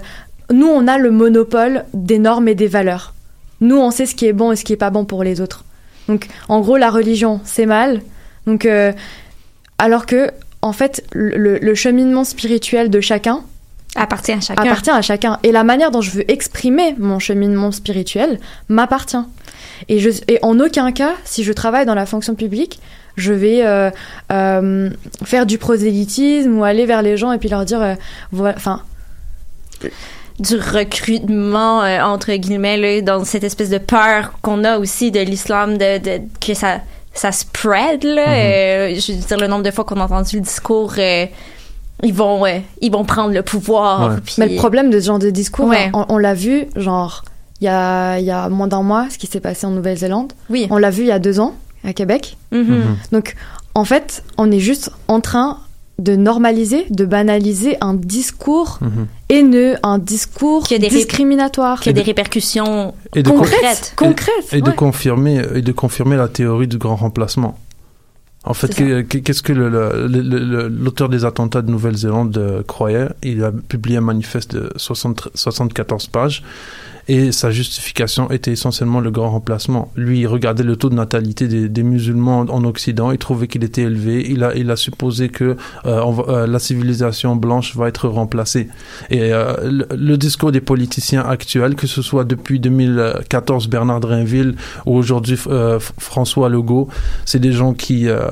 nous, 0.53 0.67
on 0.67 0.87
a 0.87 0.99
le 0.99 1.11
monopole 1.11 1.87
des 1.95 2.19
normes 2.19 2.47
et 2.49 2.55
des 2.55 2.67
valeurs. 2.67 3.15
Nous, 3.63 3.79
on 3.79 3.91
sait 3.91 4.05
ce 4.05 4.15
qui 4.15 4.27
est 4.27 4.35
bon 4.35 4.53
et 4.53 4.57
ce 4.57 4.65
qui 4.67 4.75
est 4.75 4.77
pas 4.77 4.91
bon 4.91 5.07
pour 5.07 5.25
les 5.25 5.41
autres. 5.41 5.65
Donc, 6.09 6.27
en 6.51 6.61
gros, 6.61 6.77
la 6.77 6.91
religion, 6.91 7.41
c'est 7.45 7.65
mal. 7.65 8.03
Donc, 8.47 8.67
euh, 8.67 8.93
alors 9.79 10.05
que, 10.05 10.31
en 10.63 10.73
fait, 10.73 11.05
le, 11.13 11.59
le 11.59 11.75
cheminement 11.75 12.25
spirituel 12.25 12.91
de 12.91 13.01
chacun 13.01 13.43
Appartient 13.97 14.33
à 14.33 14.41
chacun. 14.41 14.63
appartient 14.63 14.91
à 14.91 15.03
chacun. 15.03 15.39
Et 15.43 15.51
la 15.51 15.65
manière 15.65 15.91
dont 15.91 16.01
je 16.01 16.13
veux 16.13 16.31
exprimer 16.31 16.95
mon 16.99 17.19
cheminement 17.19 17.73
spirituel 17.73 18.39
m'appartient. 18.69 19.17
Et, 19.89 19.99
je, 19.99 20.11
et 20.29 20.39
en 20.43 20.61
aucun 20.61 20.93
cas, 20.93 21.15
si 21.25 21.43
je 21.43 21.53
travaille 21.53 21.87
dans 21.87 21.95
la 21.97 22.07
fonction 22.07 22.37
publique, 22.37 22.79
je 23.17 23.33
vais 23.33 23.67
euh, 23.67 23.91
euh, 24.31 24.91
faire 25.25 25.45
du 25.45 25.59
prosélytisme 25.59 26.57
ou 26.57 26.63
aller 26.63 26.87
vers 26.87 27.03
les 27.03 27.17
gens 27.17 27.33
et 27.33 27.39
puis 27.39 27.49
leur 27.49 27.65
dire, 27.65 27.83
euh, 27.83 27.95
voilà, 28.31 28.55
enfin, 28.57 28.83
du 30.39 30.55
recrutement 30.57 31.83
euh, 31.83 32.01
entre 32.03 32.33
guillemets 32.35 32.77
là, 32.77 33.01
dans 33.03 33.25
cette 33.25 33.45
espèce 33.45 33.71
de 33.71 33.79
peur 33.79 34.33
qu'on 34.43 34.65
a 34.65 34.79
aussi 34.79 35.11
de 35.11 35.21
l'islam 35.21 35.77
de, 35.79 35.99
de- 35.99 36.23
que 36.41 36.55
ça 36.55 36.81
ça 37.13 37.33
spread 37.33 38.05
là 38.05 38.29
Euh, 38.29 38.95
je 38.95 39.13
veux 39.13 39.19
dire 39.19 39.37
le 39.39 39.47
nombre 39.47 39.63
de 39.65 39.71
fois 39.71 39.85
qu'on 39.85 40.01
a 40.01 40.05
entendu 40.05 40.37
le 40.37 40.43
discours 40.43 40.95
euh, 40.99 41.27
ils 42.03 42.15
vont 42.15 42.47
euh, 42.47 42.59
ils 42.81 42.91
vont 42.91 43.05
prendre 43.05 43.33
le 43.35 43.43
pouvoir 43.43 44.11
Ouais. 44.15 44.17
puis- 44.25 44.37
mais 44.39 44.49
le 44.49 44.57
problème 44.57 44.91
de 44.91 44.99
ce 45.01 45.07
genre 45.07 45.19
de 45.19 45.31
discours, 45.31 45.67
Ouais. 45.69 45.91
on, 45.93 46.07
on 46.09 46.19
l'a 46.19 46.33
vu, 46.35 46.67
genre, 46.77 47.25
il 47.61 47.65
y 47.65 47.69
a, 47.69 48.19
il 48.19 48.25
y 48.25 48.31
a 48.31 48.49
moins 48.49 48.69
d'un 48.69 48.83
mois, 48.83 49.07
ce 49.11 49.19
qui 49.19 49.27
s'est 49.27 49.41
passé 49.41 49.67
en 49.67 49.71
Nouvelle-Zélande. 49.71 50.33
oui 50.49 50.67
On 50.71 50.79
l'a 50.79 50.91
vu 50.91 51.03
il 51.03 51.09
y 51.09 51.13
a 51.13 51.19
deux 51.19 51.41
ans, 51.41 51.55
à 51.85 51.93
Québec. 51.93 52.39
Mhm. 52.53 52.97
Donc, 53.13 53.35
en 53.75 53.85
fait, 53.85 54.23
on 54.39 54.51
est 54.51 54.61
juste 54.61 54.91
en 55.09 55.21
train 55.21 55.59
de 56.01 56.17
normaliser, 56.17 56.87
de 56.91 57.05
banaliser 57.05 57.77
un 57.81 57.95
discours 57.95 58.79
Mhm. 58.81 59.07
haineux, 59.29 59.77
un 59.83 59.99
discours 59.99 60.65
Qui 60.65 60.75
a 60.75 60.79
des 60.79 60.89
discriminatoire, 60.89 61.81
Qui 61.81 61.91
a 61.91 61.93
des 61.93 62.03
répercussions 62.03 62.95
Et 63.15 63.23
de, 63.23 63.31
concrètes. 63.31 63.93
concrètes. 63.97 64.49
et 64.53 64.61
de 64.61 64.69
ouais. 64.71 64.75
confirmer 64.75 65.43
et 65.55 65.63
de 65.63 65.73
confirmer 65.73 66.17
la 66.17 66.29
théorie 66.29 66.67
du 66.69 66.79
grand 66.79 66.97
remplacement. 66.97 67.59
En 68.45 68.55
fait, 68.55 68.75
que- 68.75 69.03
qu'est-ce 69.03 69.43
que 69.43 69.53
l'auteur 69.53 71.09
des 71.11 71.25
attentats 71.27 71.61
de 71.61 71.71
Nouvelle-Zélande 71.71 72.37
euh, 72.39 72.63
croyait? 72.63 73.09
Il 73.23 73.45
a 73.45 73.53
publié 73.53 73.99
un 73.99 74.01
manifeste 74.03 74.55
de 74.57 74.73
60 74.77 75.29
74 75.35 76.07
pages 76.07 76.43
et 77.09 77.33
sa 77.33 77.51
justification 77.51 78.31
était 78.31 78.53
essentiellement 78.53 79.01
le 79.01 79.11
grand 79.11 79.31
remplacement. 79.31 79.91
Lui, 79.97 80.21
il 80.21 80.27
regardait 80.27 80.63
le 80.63 80.77
taux 80.77 80.91
de 80.91 80.95
natalité 80.95 81.49
des, 81.49 81.69
des 81.69 81.83
musulmans 81.83 82.41
en 82.41 82.65
Occident, 82.65 83.11
il 83.11 83.19
trouvait 83.19 83.47
qu'il 83.49 83.65
était 83.65 83.83
élevé, 83.83 84.25
il 84.29 84.45
a, 84.45 84.55
il 84.55 84.71
a 84.71 84.77
supposé 84.77 85.29
que 85.29 85.57
euh, 85.87 86.01
on 86.05 86.13
va- 86.13 86.25
euh, 86.29 86.47
la 86.47 86.59
civilisation 86.59 87.37
blanche 87.37 87.77
va 87.77 87.89
être 87.89 88.09
remplacée. 88.09 88.69
Et 89.11 89.33
euh, 89.33 89.55
le, 89.71 89.87
le 89.97 90.17
discours 90.19 90.53
des 90.53 90.61
politiciens 90.61 91.23
actuels, 91.23 91.75
que 91.75 91.87
ce 91.87 92.03
soit 92.03 92.25
depuis 92.25 92.61
2014 92.61 93.69
Bernard 93.69 94.01
Drinville 94.01 94.55
ou 94.87 94.97
aujourd'hui 94.97 95.39
euh, 95.47 95.79
François 95.99 96.49
Legault, 96.49 96.89
c'est 97.25 97.39
des 97.41 97.53
gens 97.53 97.73
qui 97.75 98.09
euh, 98.09 98.31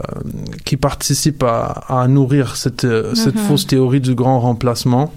qui 0.64 0.76
participent 0.76 1.42
à, 1.42 1.85
à 1.88 2.07
nourrir 2.09 2.57
cette 2.57 2.85
euh, 2.85 3.14
cette 3.14 3.35
Mhm. 3.37 3.42
fausse 3.42 3.66
théorie 3.66 4.00
du 4.00 4.14
grand 4.14 4.40
remplacement. 4.40 5.12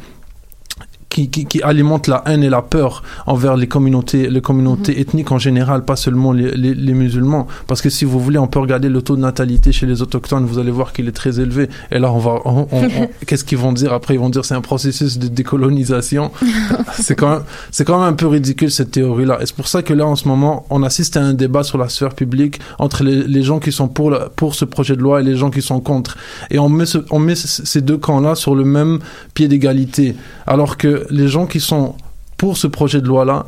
Qui, 1.14 1.30
qui, 1.30 1.46
qui 1.46 1.62
alimente 1.62 2.08
la 2.08 2.24
haine 2.26 2.42
et 2.42 2.50
la 2.50 2.62
peur 2.62 3.04
envers 3.28 3.58
les 3.58 3.68
communautés, 3.68 4.30
les 4.30 4.40
communautés 4.40 5.02
ethniques 5.02 5.34
en 5.34 5.38
général, 5.40 5.84
pas 5.84 5.98
seulement 5.98 6.32
les, 6.32 6.52
les, 6.56 6.74
les 6.74 6.94
musulmans. 6.94 7.48
Parce 7.68 7.82
que 7.82 7.90
si 7.90 8.06
vous 8.06 8.18
voulez, 8.18 8.38
on 8.40 8.48
peut 8.48 8.60
regarder 8.60 8.88
le 8.88 9.02
taux 9.02 9.18
de 9.18 9.22
natalité 9.22 9.74
chez 9.74 9.86
les 9.86 10.02
autochtones, 10.02 10.46
vous 10.46 10.58
allez 10.58 10.72
voir 10.72 10.94
qu'il 10.94 11.10
est 11.10 11.12
très 11.12 11.42
élevé. 11.42 11.68
Et 11.92 12.00
là, 12.00 12.14
on 12.14 12.18
va, 12.20 12.36
on- 12.46 12.66
on- 12.72 12.84
on- 12.86 13.10
qu'est-ce 13.28 13.44
qu'ils 13.44 13.58
vont 13.58 13.74
dire 13.74 13.92
après? 13.92 14.14
Ils 14.14 14.22
vont 14.22 14.30
dire 14.30 14.46
c'est 14.46 14.54
un 14.56 14.62
processus 14.62 15.18
de 15.20 15.28
décolonisation. 15.28 16.32
c'est 16.94 17.16
quand 17.16 17.30
même, 17.30 17.42
c'est 17.72 17.84
quand 17.86 18.00
même 18.00 18.08
un 18.08 18.14
peu 18.14 18.28
ridicule 18.28 18.72
cette 18.72 18.92
théorie-là. 18.92 19.40
Et 19.42 19.46
c'est 19.46 19.56
pour 19.56 19.68
ça 19.68 19.84
que 19.84 19.94
là, 19.94 20.06
en 20.08 20.16
ce 20.16 20.30
moment, 20.30 20.66
on 20.70 20.82
assiste 20.82 21.18
à 21.18 21.22
un 21.22 21.34
débat 21.34 21.64
sur 21.64 21.78
la 21.78 21.90
sphère 21.90 22.16
publique 22.16 22.60
entre 22.80 23.04
les, 23.04 23.24
les 23.24 23.44
gens 23.44 23.60
qui 23.60 23.74
sont 23.74 23.90
pour, 23.90 24.12
la- 24.12 24.30
pour 24.30 24.56
ce 24.56 24.64
projet 24.64 24.96
de 24.96 25.02
loi 25.02 25.20
et 25.20 25.24
les 25.26 25.36
gens 25.36 25.50
qui 25.50 25.62
sont 25.62 25.82
contre. 25.82 26.18
Et 26.52 26.58
on 26.60 26.70
met, 26.70 26.86
ce- 26.86 27.00
on 27.12 27.20
met 27.20 27.36
ces 27.36 27.82
deux 27.82 27.98
camps-là 27.98 28.36
sur 28.36 28.56
le 28.56 28.64
même 28.64 29.00
pied 29.34 29.50
d'égalité. 29.50 30.16
Alors 30.48 30.78
que 30.78 31.01
les 31.10 31.28
gens 31.28 31.46
qui 31.46 31.60
sont 31.60 31.96
pour 32.38 32.58
ce 32.58 32.68
projet 32.68 33.02
de 33.02 33.08
loi-là, 33.08 33.46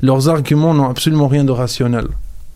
leurs 0.00 0.28
arguments 0.28 0.74
n'ont 0.74 0.88
absolument 0.90 1.28
rien 1.28 1.44
de 1.44 1.52
rationnel. 1.52 2.06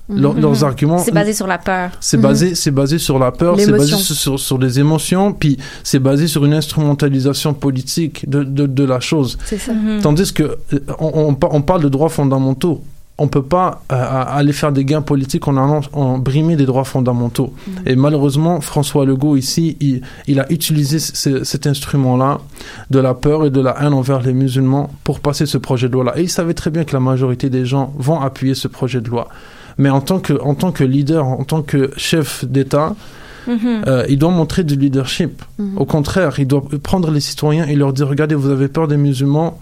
Leur- 0.08 0.34
Mhm. 0.34 0.40
Leurs 0.42 0.62
arguments, 0.62 0.98
C'est 0.98 1.10
basé 1.12 1.32
sur 1.32 1.48
la 1.48 1.58
peur. 1.58 1.90
c'est 2.00 2.16
Mhm. 2.16 2.22
basé, 2.22 2.54
c'est 2.54 2.70
basé 2.70 2.98
sur 2.98 3.18
la 3.18 3.32
peur, 3.32 3.56
c'est 3.58 3.72
basé 3.72 3.96
sur, 3.96 4.38
sur, 4.38 4.58
des 4.58 4.78
émotions, 4.78 5.32
puis 5.32 5.58
c'est 5.82 5.98
basé 5.98 6.28
sur 6.28 6.44
une 6.44 6.54
instrumentalisation 6.54 7.54
politique 7.54 8.28
de, 8.30 8.44
de, 8.44 8.66
de 8.66 8.84
la 8.84 9.00
chose. 9.00 9.36
C'est 9.46 9.58
ça. 9.58 9.72
Mhm. 9.72 10.00
Tandis 10.02 10.32
que 10.32 10.44
euh, 10.44 10.78
on, 11.00 11.10
on, 11.30 11.34
pa- 11.34 11.48
on 11.50 11.60
parle 11.62 11.82
de 11.82 11.88
droits 11.88 12.08
fondamentaux. 12.08 12.82
On 13.18 13.28
peut 13.28 13.42
pas 13.42 13.82
euh, 13.92 14.24
aller 14.28 14.52
faire 14.52 14.72
des 14.72 14.84
gains 14.84 15.00
politiques 15.00 15.48
en 15.48 15.56
allant 15.56 15.80
en 15.94 16.18
brimer 16.18 16.54
des 16.56 16.66
droits 16.66 16.84
fondamentaux. 16.84 17.54
Et 17.86 17.96
malheureusement, 17.96 18.60
François 18.60 19.06
Legault 19.06 19.36
ici, 19.36 19.76
il, 19.80 20.02
il 20.26 20.38
a 20.38 20.52
utilisé 20.52 20.98
ce- 20.98 21.42
cet 21.42 21.66
instrument-là 21.66 22.40
de 22.90 22.98
la 22.98 23.14
peur 23.14 23.46
et 23.46 23.50
de 23.50 23.60
la 23.62 23.74
haine 23.82 23.94
envers 23.94 24.20
les 24.20 24.34
musulmans 24.34 24.90
pour 25.02 25.20
passer 25.20 25.46
ce 25.46 25.56
projet 25.56 25.88
de 25.88 25.94
loi-là. 25.94 26.18
Et 26.18 26.22
il 26.24 26.28
savait 26.28 26.52
très 26.52 26.70
bien 26.70 26.84
que 26.84 26.92
la 26.92 27.00
majorité 27.00 27.48
des 27.48 27.64
gens 27.64 27.94
vont 27.96 28.20
appuyer 28.20 28.54
ce 28.54 28.68
projet 28.68 29.00
de 29.00 29.08
loi. 29.08 29.28
Mais 29.78 29.88
en 29.88 30.02
tant 30.02 30.18
que, 30.20 30.34
en 30.42 30.54
tant 30.54 30.70
que 30.72 30.84
leader, 30.84 31.24
en 31.26 31.44
tant 31.44 31.62
que 31.62 31.90
chef 31.96 32.44
d'État, 32.44 32.94
Mhm. 33.46 33.82
euh, 33.86 34.04
il 34.08 34.18
doit 34.18 34.30
montrer 34.32 34.64
du 34.64 34.74
leadership. 34.76 35.42
Mhm. 35.58 35.78
Au 35.78 35.84
contraire, 35.84 36.34
il 36.38 36.46
doit 36.48 36.64
prendre 36.82 37.10
les 37.10 37.20
citoyens 37.20 37.64
et 37.66 37.76
leur 37.76 37.92
dire 37.92 38.08
regardez, 38.08 38.34
vous 38.34 38.50
avez 38.50 38.68
peur 38.68 38.88
des 38.88 38.96
musulmans. 38.96 39.58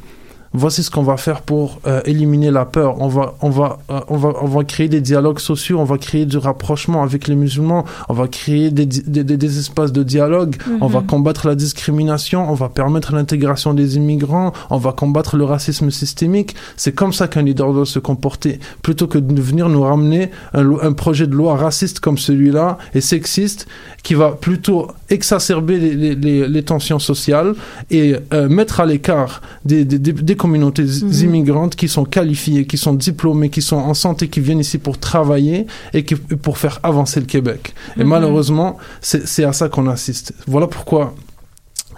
Voici 0.56 0.84
ce 0.84 0.90
qu'on 0.90 1.02
va 1.02 1.16
faire 1.16 1.42
pour 1.42 1.80
euh, 1.86 2.00
éliminer 2.04 2.52
la 2.52 2.64
peur. 2.64 3.00
On 3.00 3.08
va, 3.08 3.34
on 3.42 3.50
va, 3.50 3.78
euh, 3.90 4.00
on 4.08 4.16
va, 4.16 4.32
on 4.40 4.46
va 4.46 4.62
créer 4.62 4.88
des 4.88 5.00
dialogues 5.00 5.40
sociaux. 5.40 5.80
On 5.80 5.84
va 5.84 5.98
créer 5.98 6.26
du 6.26 6.38
rapprochement 6.38 7.02
avec 7.02 7.26
les 7.26 7.34
musulmans. 7.34 7.84
On 8.08 8.14
va 8.14 8.28
créer 8.28 8.70
des, 8.70 8.86
des, 8.86 9.24
des- 9.24 9.36
des 9.36 9.58
espaces 9.58 9.90
de 9.92 10.04
dialogue. 10.04 10.54
On 10.80 10.86
va 10.86 11.00
Mhm. 11.00 11.06
combattre 11.06 11.48
la 11.48 11.56
discrimination. 11.56 12.48
On 12.48 12.54
va 12.54 12.68
permettre 12.68 13.12
l'intégration 13.14 13.74
des 13.74 13.96
immigrants. 13.96 14.52
On 14.70 14.78
va 14.78 14.92
combattre 14.92 15.36
le 15.36 15.44
racisme 15.44 15.90
systémique. 15.90 16.54
C'est 16.76 16.94
comme 16.94 17.12
ça 17.12 17.26
qu'un 17.26 17.42
leader 17.42 17.72
doit 17.72 17.84
se 17.86 17.98
comporter, 17.98 18.60
plutôt 18.82 19.08
que 19.08 19.18
de 19.18 19.42
venir 19.42 19.68
nous 19.68 19.82
ramener 19.82 20.30
un, 20.52 20.64
un 20.80 20.92
projet 20.92 21.26
de 21.26 21.34
loi 21.34 21.56
raciste 21.56 21.98
comme 21.98 22.16
celui-là 22.16 22.78
et 22.94 23.00
sexiste 23.00 23.66
qui 24.04 24.14
va 24.14 24.30
plutôt 24.32 24.88
exacerber 25.10 25.78
les, 25.78 25.94
les- 25.94 26.14
les- 26.14 26.48
les 26.48 26.62
tensions 26.62 26.98
sociales 26.98 27.54
et 27.90 28.16
euh, 28.32 28.48
mettre 28.48 28.80
à 28.80 28.86
l'écart 28.86 29.42
des, 29.64 29.84
des- 29.84 29.98
des- 29.98 30.12
des 30.12 30.36
communautés 30.36 30.84
Mhm. 30.84 31.12
immigrantes 31.24 31.76
qui 31.76 31.88
sont 31.88 32.04
qualifiées, 32.04 32.66
qui 32.66 32.76
sont 32.78 32.94
diplômées, 32.94 33.50
qui 33.50 33.62
sont 33.62 33.76
en 33.76 33.94
santé, 33.94 34.28
qui 34.28 34.40
viennent 34.40 34.60
ici 34.60 34.78
pour 34.78 34.98
travailler 34.98 35.66
et 35.92 36.04
qui, 36.04 36.14
pour 36.16 36.58
faire 36.58 36.80
avancer 36.82 37.20
le 37.20 37.26
Québec. 37.26 37.74
Et 37.96 38.02
Mhm. 38.04 38.08
malheureusement, 38.08 38.76
c'est 39.00 39.26
c'est 39.26 39.44
à 39.44 39.52
ça 39.52 39.68
qu'on 39.68 39.88
assiste. 39.88 40.32
Voilà 40.46 40.66
pourquoi 40.66 41.14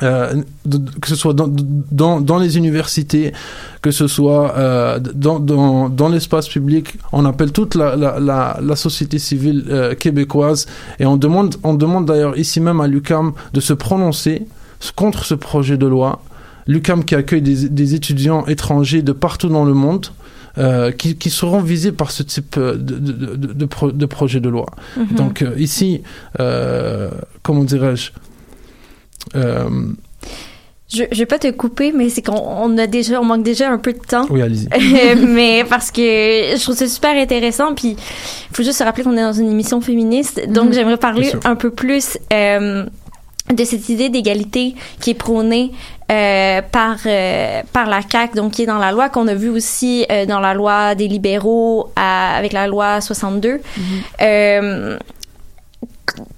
euh, 0.03 0.43
que 1.01 1.09
ce 1.09 1.17
soit 1.17 1.33
dans, 1.35 1.49
dans, 1.91 2.21
dans 2.21 2.39
les 2.39 2.57
universités, 2.59 3.33
que 3.83 3.91
ce 3.91 4.07
soit 4.07 4.57
euh, 4.57 4.99
dans, 4.99 5.39
dans, 5.41 5.89
dans 5.89 6.09
l'espace 6.09 6.49
public, 6.49 6.95
on 7.13 7.25
appelle 7.25 7.53
toute 7.53 7.75
la, 7.75 7.97
la, 7.97 8.19
la, 8.21 8.59
la 8.63 8.77
société 8.77 9.19
civile 9.19 9.65
euh, 9.71 9.95
québécoise 9.95 10.67
et 10.99 11.07
on 11.07 11.17
demande, 11.17 11.57
on 11.63 11.75
demande 11.75 12.07
d'ailleurs 12.07 12.37
ici 12.39 12.61
même 12.61 12.81
à 12.81 12.87
l'UCAM 12.89 13.33
de 13.53 13.61
se 13.61 13.73
prononcer 13.73 14.43
contre 14.95 15.25
ce 15.25 15.35
projet 15.35 15.77
de 15.79 15.87
loi. 15.87 16.23
L'UCAM 16.67 17.05
qui 17.05 17.15
accueille 17.15 17.43
des, 17.43 17.69
des 17.69 17.95
étudiants 17.95 18.45
étrangers 18.47 19.03
de 19.03 19.13
partout 19.13 19.49
dans 19.49 19.65
le 19.65 19.75
monde. 19.75 20.07
euh, 20.59 20.91
qui, 20.91 21.17
qui 21.17 21.29
seront 21.29 21.61
visés 21.61 21.93
par 21.93 22.11
ce 22.11 22.23
type 22.23 22.59
de, 22.59 22.73
de, 22.77 23.13
de, 23.37 23.53
de, 23.53 23.67
pro- 23.67 23.93
de 23.93 24.07
projet 24.07 24.41
de 24.41 24.49
loi. 24.49 24.67
Mhm. 24.97 25.07
Donc 25.17 25.43
euh, 25.43 25.53
ici, 25.59 26.01
euh, 26.41 27.11
comment 27.43 27.63
dirais-je 27.65 28.11
euh, 29.35 29.69
Je, 30.93 31.03
je 31.11 31.19
vais 31.19 31.27
pas 31.27 31.39
te 31.41 31.51
couper, 31.51 31.91
mais 31.93 32.09
c'est 32.11 32.23
qu'on 32.23 32.37
on 32.39 32.79
a 32.79 32.87
déjà, 32.87 33.21
on 33.21 33.25
manque 33.25 33.43
déjà 33.43 33.69
un 33.71 33.79
peu 33.79 33.93
de 33.93 33.99
temps. 33.99 34.27
Oui, 34.31 34.41
allez-y. 34.41 34.69
mais 35.27 35.65
parce 35.69 35.91
que 35.91 36.01
je 36.01 36.63
trouve 36.63 36.77
ça 36.77 36.87
super 36.87 37.17
intéressant, 37.17 37.75
puis 37.75 37.97
il 38.51 38.57
faut 38.57 38.63
juste 38.63 38.79
se 38.79 38.85
rappeler 38.85 39.03
qu'on 39.03 39.17
est 39.17 39.23
dans 39.23 39.33
une 39.33 39.51
émission 39.51 39.81
féministe, 39.81 40.41
donc 40.49 40.67
Mhm. 40.69 40.73
j'aimerais 40.75 40.97
parler 40.97 41.33
un 41.45 41.57
peu 41.57 41.71
plus 41.71 42.17
euh, 42.33 42.85
de 43.53 43.65
cette 43.65 43.89
idée 43.89 44.09
d'égalité 44.11 44.75
qui 45.01 45.11
est 45.11 45.15
prônée 45.15 45.73
euh, 46.13 46.63
par 46.71 46.99
euh, 47.07 47.63
par 47.73 47.87
la 47.89 48.01
CAC, 48.03 48.37
donc 48.37 48.53
qui 48.53 48.63
est 48.63 48.67
dans 48.67 48.79
la 48.79 48.93
loi 48.93 49.09
qu'on 49.09 49.27
a 49.27 49.35
vu 49.35 49.49
aussi 49.49 50.07
euh, 50.13 50.25
dans 50.25 50.39
la 50.39 50.55
loi 50.55 50.95
des 50.95 51.09
libéraux 51.09 51.91
à- 51.97 52.37
avec 52.37 52.53
la 52.53 52.69
loi 52.69 53.01
62. 53.01 53.61
Euh, 54.23 54.97
c- 54.99 54.99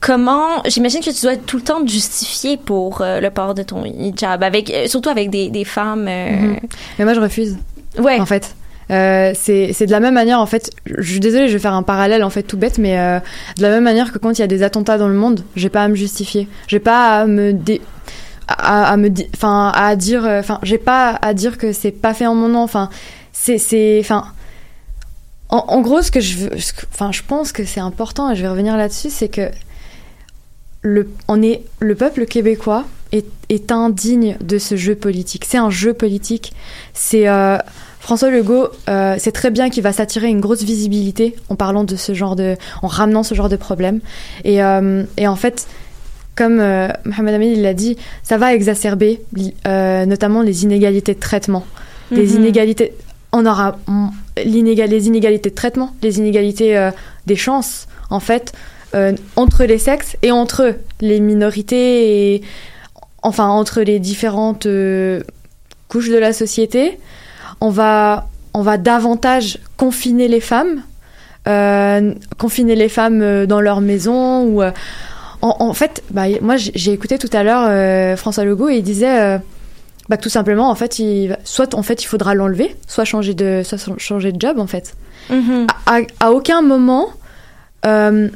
comment 0.01 0.63
j'imagine 0.67 1.01
que 1.01 1.11
tu 1.11 1.23
dois 1.23 1.37
tout 1.37 1.57
le 1.59 1.63
temps 1.63 1.83
te 1.85 1.91
justifier 1.91 2.57
pour 2.57 3.01
euh, 3.03 3.21
le 3.21 3.31
port 3.31 3.55
de 3.55 3.63
ton 3.63 3.85
hijab 3.85 4.43
avec 4.43 4.71
euh, 4.71 4.87
surtout 4.87 5.11
avec 5.11 5.31
des, 5.31 5.51
des 5.51 5.65
femmes 5.65 6.07
euh, 6.09 6.31
Mhm. 6.31 6.57
Mais 6.99 7.05
moi, 7.05 7.15
je 7.15 7.21
refuse. 7.21 7.57
ouais 7.99 8.19
en 8.21 8.27
fait. 8.27 8.55
C'est 8.91 9.87
de 9.87 9.91
la 9.91 10.01
même 10.01 10.15
manière 10.15 10.41
en 10.41 10.47
fait 10.47 10.71
je 10.87 11.11
suis 11.11 11.21
désolée 11.21 11.49
je 11.49 11.53
vais 11.53 11.59
faire 11.59 11.75
un 11.75 11.83
parallèle 11.83 12.25
en 12.25 12.31
fait 12.31 12.43
tout 12.43 12.57
bête 12.57 12.79
mais 12.79 12.97
de 13.59 13.63
la 13.63 13.69
même 13.69 13.85
manière 13.85 14.13
que 14.13 14.19
quand 14.19 14.31
il 14.39 14.41
y 14.41 14.45
a 14.45 14.47
des 14.47 14.63
attentats 14.63 14.97
dans 14.97 15.09
le 15.09 15.15
monde 15.15 15.41
j'ai 15.57 15.69
pas 15.69 15.83
à 15.83 15.89
me 15.89 15.95
justifier 15.95 16.49
j'ai 16.69 16.79
pas 16.81 17.21
à 17.21 17.27
me 17.27 17.53
dé- 17.53 17.83
à, 18.49 18.91
à 18.91 18.97
me 18.97 19.11
enfin 19.35 19.71
à 19.75 19.95
dire 19.95 20.25
enfin 20.25 20.59
j'ai 20.63 20.79
pas 20.79 21.19
à 21.21 21.35
dire 21.35 21.59
que 21.59 21.73
c'est 21.75 21.91
pas 21.91 22.15
fait 22.15 22.27
en 22.27 22.35
mon 22.35 22.49
nom 22.49 22.63
enfin 22.63 22.89
c'est 23.35 23.59
c'est 23.59 23.99
enfin 24.01 24.25
en, 25.51 25.65
en 25.69 25.81
gros 25.81 26.03
ce 26.03 26.11
que 26.11 26.21
je 26.21 26.37
veux 26.39 26.59
ce 26.59 26.73
que- 26.73 26.87
enfin 26.93 27.11
je 27.13 27.23
pense 27.27 27.53
que 27.53 27.65
c'est 27.65 27.81
important 27.81 28.31
et 28.31 28.37
je 28.37 28.43
vais 28.43 28.49
revenir 28.49 28.77
là-dessus 28.77 29.11
c'est 29.11 29.29
que 29.29 29.51
le 30.83 31.09
on 31.27 31.43
est 31.43 31.63
le 31.81 31.95
peuple 31.95 32.27
québécois 32.27 32.85
est, 33.13 33.27
est 33.49 33.73
indigne 33.73 34.37
de 34.41 34.59
ce 34.59 34.77
jeu 34.77 34.95
politique 34.95 35.45
c'est 35.47 35.59
un 35.59 35.71
jeu 35.71 35.93
politique 35.95 36.53
c'est 36.95 37.29
euh, 37.29 37.59
François 38.01 38.31
Legault, 38.31 38.69
euh, 38.89 39.17
c'est 39.19 39.33
très 39.33 39.51
bien 39.51 39.69
qu'il 39.71 39.83
va 39.83 39.93
s'attirer 39.93 40.29
une 40.29 40.41
grosse 40.41 40.63
visibilité 40.63 41.35
en 41.51 41.57
parlant 41.57 41.85
de 41.85 41.97
ce 41.97 42.15
genre 42.15 42.37
de, 42.37 42.57
en 42.81 42.87
ramenant 42.87 43.23
ce 43.23 43.35
genre 43.35 43.49
de 43.51 43.57
problème. 43.57 44.01
Et, 44.45 44.63
euh, 44.63 45.03
et 45.19 45.27
en 45.27 45.37
fait, 45.37 45.67
comme 46.35 46.59
euh, 46.61 46.89
Mohamed 47.05 47.35
Amin 47.35 47.55
l'a 47.57 47.75
dit, 47.75 47.97
ça 48.23 48.39
va 48.39 48.55
exacerber 48.55 49.21
notamment 49.67 50.41
les 50.43 50.63
inégalités 50.63 51.13
de 51.13 51.21
traitement. 51.21 51.67
Les 52.11 52.29
Mhm. 52.29 52.37
inégalités, 52.37 52.95
on 53.33 53.45
aura 53.45 53.77
les 54.45 55.07
inégalités 55.07 55.51
de 55.51 55.55
traitement, 55.55 55.93
les 56.03 56.19
inégalités 56.19 56.77
euh, 56.77 56.91
des 57.27 57.37
chances, 57.37 57.89
en 58.11 58.21
fait, 58.21 58.53
euh, 58.95 59.13
entre 59.37 59.65
les 59.65 59.79
sexes 59.79 60.17
et 60.23 60.33
entre 60.33 60.75
les 61.01 61.21
minorités 61.21 62.35
et 62.35 62.43
enfin 63.23 63.49
entre 63.49 63.83
les 63.83 63.99
différentes 63.99 64.67
euh, 64.67 65.23
couches 65.89 66.11
de 66.11 66.19
la 66.19 66.33
société. 66.33 66.99
On 67.61 67.71
va, 67.71 68.29
on 68.55 68.63
va 68.63 68.79
davantage 68.79 69.59
confiner 69.77 70.29
les 70.29 70.41
femmes, 70.41 70.83
confiner 72.37 72.77
les 72.77 72.91
femmes 72.91 73.47
dans 73.47 73.61
leur 73.63 73.81
maison 73.81 74.45
ou 74.45 74.63
en, 75.41 75.73
fait, 75.73 76.03
bah, 76.11 76.25
moi 76.43 76.57
j'ai 76.57 76.93
écouté 76.93 77.17
tout 77.17 77.31
à 77.33 77.43
l'heure 77.43 78.19
François 78.19 78.45
Legault 78.45 78.69
et 78.69 78.77
il 78.77 78.83
disait 78.83 79.41
bah, 80.09 80.17
tout 80.17 80.29
simplement 80.29 80.71
en 80.71 80.75
fait, 80.75 80.99
il, 80.99 81.37
soit 81.45 81.75
en 81.75 81.83
fait 81.83 82.03
il 82.03 82.07
faudra 82.07 82.35
l'enlever, 82.35 82.77
soit 82.87 83.05
changer 83.05 83.35
de, 83.35 83.63
soit 83.65 83.79
changer 83.99 84.33
de 84.33 84.41
job 84.41 84.59
en 84.59 84.67
fait. 84.67 84.95
Mhm. 85.31 85.67
À, 85.87 85.99
à 86.21 86.31
aucun 86.31 86.63
moment, 86.63 87.09
euh, 87.87 88.29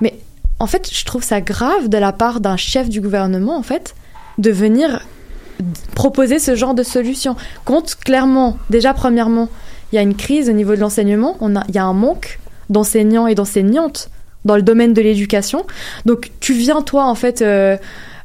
mais 0.00 0.14
en 0.58 0.66
fait, 0.66 0.90
je 0.92 1.04
trouve 1.04 1.22
ça 1.22 1.40
grave 1.40 1.88
de 1.88 1.98
la 1.98 2.12
part 2.12 2.40
d'un 2.40 2.56
chef 2.56 2.88
du 2.88 3.00
gouvernement 3.00 3.56
en 3.56 3.62
fait 3.62 3.94
de 4.38 4.50
venir 4.50 5.00
proposer 5.94 6.38
ce 6.38 6.54
genre 6.56 6.74
de 6.74 6.82
solution. 6.82 7.36
Compte 7.64 7.94
clairement, 7.96 8.58
déjà 8.70 8.92
premièrement, 8.94 9.48
il 9.92 9.96
y 9.96 9.98
a 9.98 10.02
une 10.02 10.16
crise 10.16 10.48
au 10.48 10.52
niveau 10.52 10.74
de 10.74 10.80
l'enseignement, 10.80 11.36
on 11.40 11.54
a, 11.56 11.64
il 11.68 11.74
y 11.74 11.78
a 11.78 11.84
un 11.84 11.92
manque 11.92 12.40
d'enseignants 12.70 13.26
et 13.26 13.34
d'enseignantes 13.34 14.10
dans 14.44 14.56
le 14.56 14.62
domaine 14.62 14.92
de 14.92 15.00
l'éducation. 15.00 15.64
Donc 16.04 16.30
tu 16.40 16.52
viens 16.52 16.82
toi 16.82 17.04
en 17.04 17.14
fait 17.14 17.42
euh, 17.42 17.76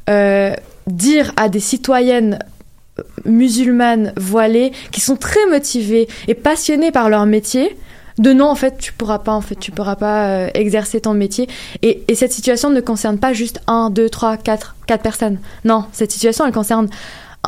euh, 0.08 0.52
dire 0.86 1.32
à 1.36 1.48
des 1.48 1.60
citoyennes 1.60 2.38
musulmanes 3.24 4.12
voilées 4.16 4.72
qui 4.92 5.00
sont 5.00 5.16
très 5.16 5.44
motivées 5.50 6.08
et 6.28 6.34
passionnées 6.34 6.90
par 6.92 7.08
leur 7.08 7.26
métier 7.26 7.76
de 8.18 8.32
non 8.32 8.48
en 8.50 8.54
fait 8.54 8.76
tu 8.78 8.92
pourras 8.92 9.18
pas 9.20 9.32
en 9.32 9.40
fait 9.40 9.54
tu 9.54 9.70
pourras 9.70 9.96
pas 9.96 10.26
euh, 10.26 10.48
exercer 10.54 11.00
ton 11.00 11.14
métier 11.14 11.48
et, 11.82 12.02
et 12.08 12.14
cette 12.14 12.32
situation 12.32 12.68
ne 12.68 12.80
concerne 12.80 13.18
pas 13.18 13.32
juste 13.32 13.60
un 13.66 13.88
deux 13.88 14.10
trois 14.10 14.36
quatre 14.36 14.76
quatre 14.86 15.02
personnes 15.02 15.38
non 15.64 15.84
cette 15.92 16.10
situation 16.12 16.44
elle 16.44 16.52
concerne 16.52 16.88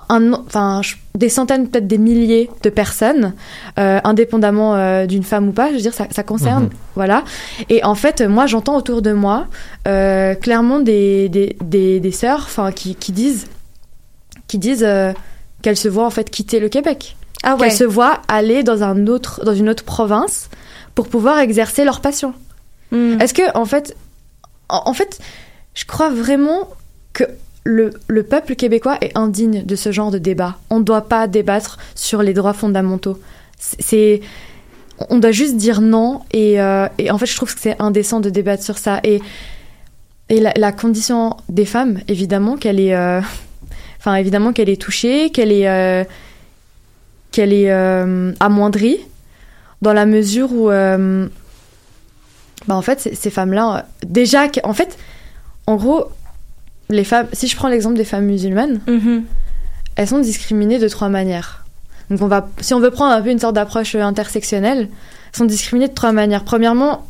un, 0.09 0.33
enfin, 0.33 0.81
des 1.15 1.29
centaines, 1.29 1.69
peut-être 1.69 1.87
des 1.87 1.99
milliers 1.99 2.49
de 2.63 2.71
personnes, 2.71 3.35
euh, 3.79 4.01
indépendamment 4.05 4.75
euh, 4.75 5.05
d'une 5.05 5.23
femme 5.23 5.49
ou 5.49 5.53
pas. 5.53 5.69
Je 5.69 5.75
veux 5.75 5.81
dire, 5.83 5.93
ça, 5.93 6.07
ça 6.11 6.23
concerne, 6.23 6.65
Mhm. 6.65 6.71
voilà. 6.95 7.25
Et 7.69 7.85
en 7.85 7.95
fait, 7.95 8.23
moi, 8.23 8.47
j'entends 8.47 8.75
autour 8.75 9.03
de 9.03 9.13
moi 9.13 9.49
clairement 9.85 10.81
des 10.81 11.29
des 11.29 11.57
des, 11.63 12.01
des 12.01 12.11
sœurs, 12.11 12.49
qui, 12.75 12.95
qui 12.95 13.13
disent 13.13 13.49
qui 14.49 14.57
disent 14.57 14.87
qu'elles 15.63 15.77
se 15.77 15.89
voient 15.89 16.07
en 16.07 16.11
fait 16.11 16.29
quitter 16.31 16.61
le 16.61 16.69
Québec, 16.69 17.17
Ah 17.43 17.55
ouais. 17.55 17.61
qu'elles 17.69 17.77
se 17.77 17.85
voient 17.85 18.21
aller 18.29 18.63
dans 18.63 18.83
un 18.83 19.07
autre 19.07 19.45
dans 19.45 19.55
une 19.55 19.69
autre 19.69 19.85
province 19.85 20.49
pour 20.95 21.09
pouvoir 21.09 21.39
exercer 21.39 21.85
leur 21.85 22.01
passion. 22.01 22.35
Mm. 22.91 23.21
Est-ce 23.21 23.33
que, 23.35 23.57
en 23.57 23.65
fait, 23.65 23.97
en, 24.69 24.83
en 24.87 24.93
fait, 24.95 25.19
je 25.75 25.85
crois 25.87 26.11
vraiment 26.11 26.69
que 27.15 27.25
le, 27.65 27.91
le 28.09 28.23
peuple 28.25 28.55
québécois 28.57 28.99
est 29.01 29.17
indigne 29.17 29.65
de 29.65 29.77
ce 29.77 29.93
genre 29.93 30.11
de 30.11 30.19
débat. 30.19 30.59
On 30.69 30.81
ne 30.81 30.85
doit 30.85 31.03
pas 31.09 31.27
débattre 31.29 31.79
sur 31.95 32.23
les 32.23 32.35
droits 32.35 32.53
fondamentaux. 32.55 33.19
C'est, 33.59 33.81
c'est- 33.83 34.21
on 35.09 35.19
doit 35.19 35.33
juste 35.33 35.57
dire 35.57 35.81
non. 35.81 36.21
Et, 36.33 36.61
euh, 36.61 36.87
et 36.99 37.11
en 37.11 37.19
fait, 37.19 37.27
je 37.27 37.35
trouve 37.37 37.55
que 37.55 37.61
c'est 37.61 37.81
indécent 37.81 38.21
de 38.21 38.31
débattre 38.31 38.63
sur 38.63 38.79
ça. 38.79 39.01
Et, 39.05 39.21
et 40.29 40.41
la, 40.41 40.53
la 40.57 40.73
condition 40.73 41.37
des 41.49 41.65
femmes, 41.65 42.01
évidemment, 42.09 42.57
qu'elle 42.57 42.79
est, 42.81 42.95
euh, 42.95 43.21
enfin, 44.03 44.17
évidemment 44.17 44.53
qu'elle 44.53 44.69
est 44.69 44.81
touchée, 44.81 45.31
qu'elle 45.31 45.53
est, 45.53 45.69
euh, 45.69 46.03
qu'elle 47.31 47.53
est 47.53 47.71
euh, 47.71 48.33
amoindrie, 48.41 48.99
dans 49.81 49.93
la 49.93 50.07
mesure 50.07 50.53
où 50.53 50.71
euh, 50.71 51.29
bah 52.67 52.75
en 52.75 52.83
fait, 52.83 52.99
ces, 52.99 53.15
ces 53.15 53.31
femmes-là, 53.31 53.87
déjà, 54.05 54.47
en 54.65 54.73
fait, 54.75 54.99
en 55.69 55.77
gros, 55.77 56.07
les 56.91 57.05
femmes, 57.05 57.29
si 57.33 57.47
je 57.47 57.55
prends 57.55 57.69
l'exemple 57.69 57.97
des 57.97 58.05
femmes 58.05 58.25
musulmanes, 58.27 58.81
Mhm. 58.89 59.23
elles 59.95 60.09
sont 60.09 60.19
discriminées 60.19 60.81
de 60.81 60.89
trois 60.89 61.09
manières. 61.09 61.65
Donc, 62.11 62.23
on 62.23 62.27
va, 62.27 62.49
si 62.61 62.75
on 62.75 62.81
veut 62.81 62.91
prendre 62.91 63.13
un 63.15 63.23
peu 63.23 63.31
une 63.31 63.39
sorte 63.39 63.55
d'approche 63.55 63.95
intersectionnelle, 63.95 64.89
elles 65.33 65.39
sont 65.39 65.45
discriminées 65.45 65.89
de 65.89 65.95
trois 65.95 66.11
manières. 66.13 66.43
Premièrement, 66.43 67.07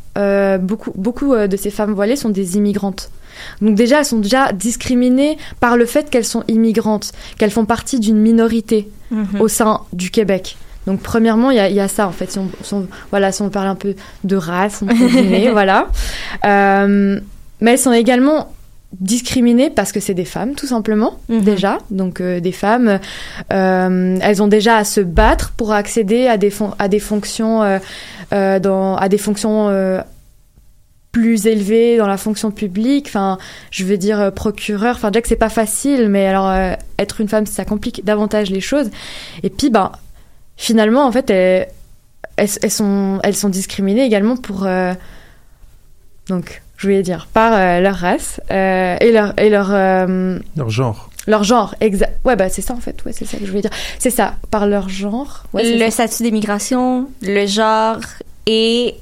beaucoup, 0.59 0.91
beaucoup 0.95 1.35
de 1.35 1.57
ces 1.57 1.71
femmes 1.71 1.93
voilées 1.93 2.15
sont 2.15 2.29
des 2.29 2.55
immigrantes. 2.57 3.09
Donc 3.61 3.75
déjà, 3.75 3.99
elles 3.99 4.05
sont 4.05 4.19
déjà 4.19 4.51
discriminées 4.51 5.37
par 5.59 5.77
le 5.77 5.85
fait 5.85 6.09
qu'elles 6.09 6.25
sont 6.25 6.43
immigrantes, 6.47 7.11
qu'elles 7.37 7.51
font 7.51 7.65
partie 7.65 7.99
d'une 7.99 8.17
minorité 8.17 8.89
Mhm. 9.11 9.41
au 9.41 9.47
sein 9.47 9.81
du 9.93 10.09
Québec. 10.09 10.57
Donc 10.87 10.99
premièrement, 11.01 11.49
il 11.51 11.57
y 11.57 11.59
a, 11.59 11.69
il 11.69 11.75
y 11.75 11.79
a 11.79 11.87
ça 11.87 12.07
en 12.07 12.11
fait. 12.11 12.29
Si 12.31 12.39
on, 12.39 12.49
si 12.61 12.73
on- 12.73 12.87
voilà, 13.11 13.31
si 13.31 13.41
on 13.41 13.49
parle 13.49 13.67
un 13.67 13.75
peu 13.75 13.95
de 14.23 14.35
race, 14.35 14.81
entre 14.81 14.93
guillemets, 15.07 15.49
voilà. 15.51 15.87
Euh, 16.45 17.19
mais 17.61 17.71
elles 17.71 17.79
sont 17.79 17.93
également 17.93 18.51
discriminées 18.99 19.69
parce 19.71 19.91
que 19.91 19.99
c'est 19.99 20.13
des 20.13 20.25
femmes, 20.25 20.53
tout 20.55 20.67
simplement, 20.67 21.17
Mhm. 21.29 21.41
déjà. 21.41 21.77
Donc 21.89 22.21
euh, 22.21 22.39
des 22.39 22.51
femmes, 22.51 22.99
euh, 23.51 24.17
elles 24.21 24.43
ont 24.43 24.47
déjà 24.47 24.77
à 24.77 24.83
se 24.83 25.01
battre 25.01 25.53
pour 25.57 25.71
accéder 25.71 26.27
à 26.27 26.37
des, 26.37 26.49
fon- 26.51 26.73
à 26.79 26.87
des 26.87 26.99
fonctions, 26.99 27.79
dans, 28.31 28.95
à 28.95 29.09
des 29.09 29.17
fonctions 29.17 29.69
plus 31.13 31.45
élevées 31.47 31.95
dans 31.97 32.07
la 32.07 32.17
fonction 32.17 32.51
publique. 32.51 33.05
Enfin, 33.07 33.37
je 33.71 33.85
veux 33.85 33.97
dire 33.97 34.19
euh, 34.19 34.31
procureur. 34.31 34.95
Enfin, 34.97 35.11
déjà 35.11 35.21
que 35.21 35.27
c'est 35.29 35.35
pas 35.37 35.47
facile, 35.47 36.09
mais 36.09 36.27
alors 36.27 36.49
euh, 36.49 36.73
être 36.99 37.21
une 37.21 37.29
femme, 37.29 37.45
ça 37.45 37.63
complique 37.63 38.03
davantage 38.03 38.49
les 38.49 38.59
choses. 38.59 38.89
Et 39.43 39.49
puis, 39.49 39.69
ben, 39.69 39.91
finalement, 40.57 41.05
en 41.05 41.11
fait, 41.13 41.29
elles, 41.29 41.67
elles, 42.35 42.49
elles 42.61 42.71
sont, 42.71 43.19
elles 43.23 43.35
sont 43.35 43.49
discriminées 43.49 44.03
également 44.03 44.35
pour. 44.35 44.65
euh, 44.65 44.93
donc, 46.29 46.61
je 46.77 46.87
voulais 46.87 47.03
dire, 47.03 47.27
par 47.33 47.53
euh, 47.53 47.79
leur 47.79 47.95
race 47.95 48.41
euh, 48.51 48.97
et 48.99 49.11
leur, 49.11 49.39
et 49.39 49.49
leur, 49.49 49.69
euh, 49.71 50.39
Leur 50.57 50.69
genre. 50.69 51.09
leur 51.27 51.43
genre. 51.43 51.75
Exa 51.79 52.07
ouais, 52.25 52.35
bah, 52.35 52.49
c'est 52.49 52.61
ça, 52.63 52.73
en 52.73 52.79
fait. 52.79 53.05
Ouais, 53.05 53.11
c'est 53.13 53.25
ça 53.25 53.37
que 53.37 53.45
je 53.45 53.49
voulais 53.51 53.61
dire. 53.61 53.71
C'est 53.99 54.09
ça, 54.09 54.35
par 54.49 54.65
leur 54.65 54.89
genre. 54.89 55.43
Ouais, 55.53 55.77
le 55.77 55.79
ça. 55.91 56.07
statut 56.07 56.23
d'immigration, 56.23 57.07
le 57.21 57.45
genre 57.45 57.99
et 58.47 58.95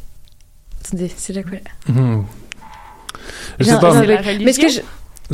Attendez, 0.86 1.12
c'est 1.16 1.34
la. 1.34 1.42
Je 3.60 3.66
sais 3.66 3.80
pas, 3.80 3.94
mais 4.46 4.54
que 4.58 4.68
je, 4.70 4.82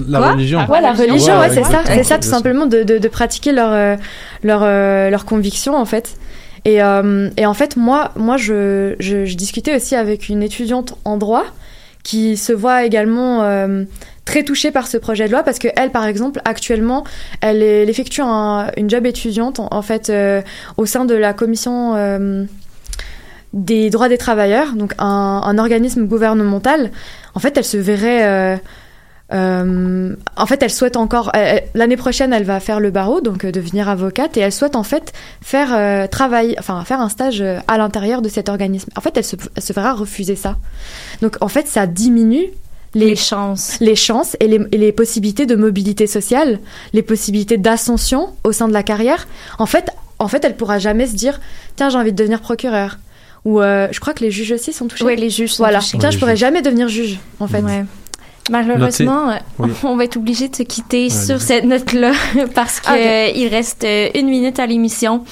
la 0.07 0.19
Quoi 0.19 0.31
religion. 0.33 0.59
Ouais, 0.69 0.81
la 0.81 0.93
religion, 0.93 1.33
Ouais, 1.39 1.47
ouais, 1.47 1.49
c'est 1.55 1.63
ça, 1.63 1.81
c'est 1.85 2.03
ça, 2.03 2.17
tout 2.19 2.27
simplement 2.27 2.65
de, 2.65 2.83
de, 2.83 2.97
de 2.97 3.07
pratiquer 3.07 3.51
leur, 3.51 3.71
euh, 3.71 3.95
leur, 4.43 4.61
euh, 4.63 5.09
leur 5.09 5.25
conviction 5.25 5.75
en 5.75 5.85
fait. 5.85 6.17
Et, 6.65 6.81
euh, 6.83 7.29
et 7.37 7.45
en 7.45 7.53
fait, 7.53 7.77
moi, 7.77 8.11
moi 8.15 8.37
je, 8.37 8.95
je, 8.99 9.25
je 9.25 9.35
discutais 9.35 9.75
aussi 9.75 9.95
avec 9.95 10.29
une 10.29 10.43
étudiante 10.43 10.95
en 11.05 11.17
droit 11.17 11.45
qui 12.03 12.37
se 12.37 12.51
voit 12.53 12.83
également 12.83 13.43
euh, 13.43 13.83
très 14.25 14.43
touchée 14.43 14.71
par 14.71 14.87
ce 14.87 14.97
projet 14.97 15.27
de 15.27 15.31
loi 15.31 15.43
parce 15.43 15.59
que 15.59 15.67
elle, 15.75 15.91
par 15.91 16.05
exemple, 16.05 16.41
actuellement, 16.45 17.03
elle, 17.41 17.63
est- 17.63 17.83
elle 17.83 17.89
effectue 17.89 18.21
un, 18.23 18.67
une 18.77 18.89
job 18.89 19.05
étudiante 19.05 19.59
en, 19.59 19.67
en 19.71 19.81
fait 19.81 20.09
euh, 20.09 20.41
au 20.77 20.85
sein 20.85 21.05
de 21.05 21.15
la 21.15 21.33
commission 21.33 21.95
euh, 21.95 22.43
des 23.53 23.89
droits 23.89 24.09
des 24.09 24.17
travailleurs, 24.17 24.73
donc 24.73 24.93
un, 24.97 25.41
un 25.43 25.57
organisme 25.57 26.05
gouvernemental. 26.05 26.91
En 27.33 27.39
fait, 27.39 27.57
elle 27.57 27.63
se 27.65 27.77
verrait 27.77 28.25
euh, 28.25 28.57
euh, 29.33 30.15
en 30.37 30.45
fait, 30.45 30.63
elle 30.63 30.71
souhaite 30.71 30.95
encore 30.95 31.31
l'année 31.73 31.97
prochaine, 31.97 32.31
elle 32.31 32.45
va 32.45 32.59
faire 32.59 32.79
le 32.79 32.91
barreau, 32.91 33.21
donc 33.21 33.43
euh, 33.43 33.51
devenir 33.51 33.89
avocate, 33.89 34.37
et 34.37 34.39
elle 34.39 34.51
souhaite 34.51 34.75
en 34.75 34.83
fait 34.83 35.13
faire 35.41 35.73
euh, 35.73 36.07
travailler, 36.07 36.55
enfin 36.59 36.83
faire 36.85 37.01
un 37.01 37.09
stage 37.09 37.43
à 37.67 37.77
l'intérieur 37.77 38.21
de 38.21 38.29
cet 38.29 38.49
organisme. 38.49 38.89
En 38.95 39.01
fait, 39.01 39.17
elle 39.17 39.25
se, 39.25 39.35
elle 39.55 39.63
se 39.63 39.73
verra 39.73 39.93
refuser 39.93 40.35
ça. 40.35 40.55
Donc 41.21 41.37
en 41.41 41.49
fait, 41.49 41.67
ça 41.67 41.87
diminue 41.87 42.45
les, 42.93 43.07
les 43.07 43.15
chances. 43.15 43.77
les 43.81 43.95
chances 43.95 44.37
et 44.39 44.47
les, 44.47 44.65
et 44.71 44.77
les 44.77 44.91
possibilités 44.93 45.45
de 45.45 45.55
mobilité 45.55 46.07
sociale, 46.07 46.59
les 46.93 47.03
possibilités 47.03 47.57
d'ascension 47.57 48.29
au 48.45 48.53
sein 48.53 48.69
de 48.69 48.73
la 48.73 48.83
carrière. 48.83 49.27
En 49.59 49.65
fait, 49.65 49.89
en 50.19 50.29
fait, 50.29 50.45
elle 50.45 50.55
pourra 50.55 50.79
jamais 50.79 51.05
se 51.05 51.15
dire 51.15 51.41
tiens, 51.75 51.89
j'ai 51.89 51.97
envie 51.97 52.13
de 52.13 52.17
devenir 52.17 52.39
procureur. 52.39 52.97
Ou 53.47 53.61
euh, 53.61 53.87
je 53.91 53.99
crois 54.01 54.13
que 54.13 54.23
les 54.23 54.31
juges 54.31 54.51
aussi 54.51 54.73
sont 54.73 54.87
touchés. 54.87 55.05
Oui, 55.05 55.15
les 55.15 55.29
juges 55.29 55.53
sont 55.53 55.63
voilà. 55.63 55.79
touchés. 55.79 55.97
Tiens, 55.97 56.09
Ouais, 56.09 56.13
je 56.13 56.19
pourrais 56.19 56.31
juges. 56.35 56.41
jamais 56.41 56.61
devenir 56.61 56.89
juge, 56.89 57.17
en 57.39 57.47
fait. 57.47 57.61
Ouais. 57.61 57.85
Malheureusement, 58.49 59.29
euh, 59.31 59.35
Oui. 59.59 59.69
on 59.83 59.97
va 59.97 60.05
être 60.05 60.15
obligé 60.15 60.47
de 60.47 60.55
se 60.55 60.63
quitter 60.63 61.09
sur 61.09 61.41
cette 61.41 61.65
note-là 61.65 62.13
parce 62.55 62.81
Ah, 62.85 62.93
ok. 62.93 62.99
euh, 62.99 63.49
reste 63.51 63.85
une 64.15 64.27
minute 64.27 64.57
à 64.59 64.65
l'émission. 64.65 65.23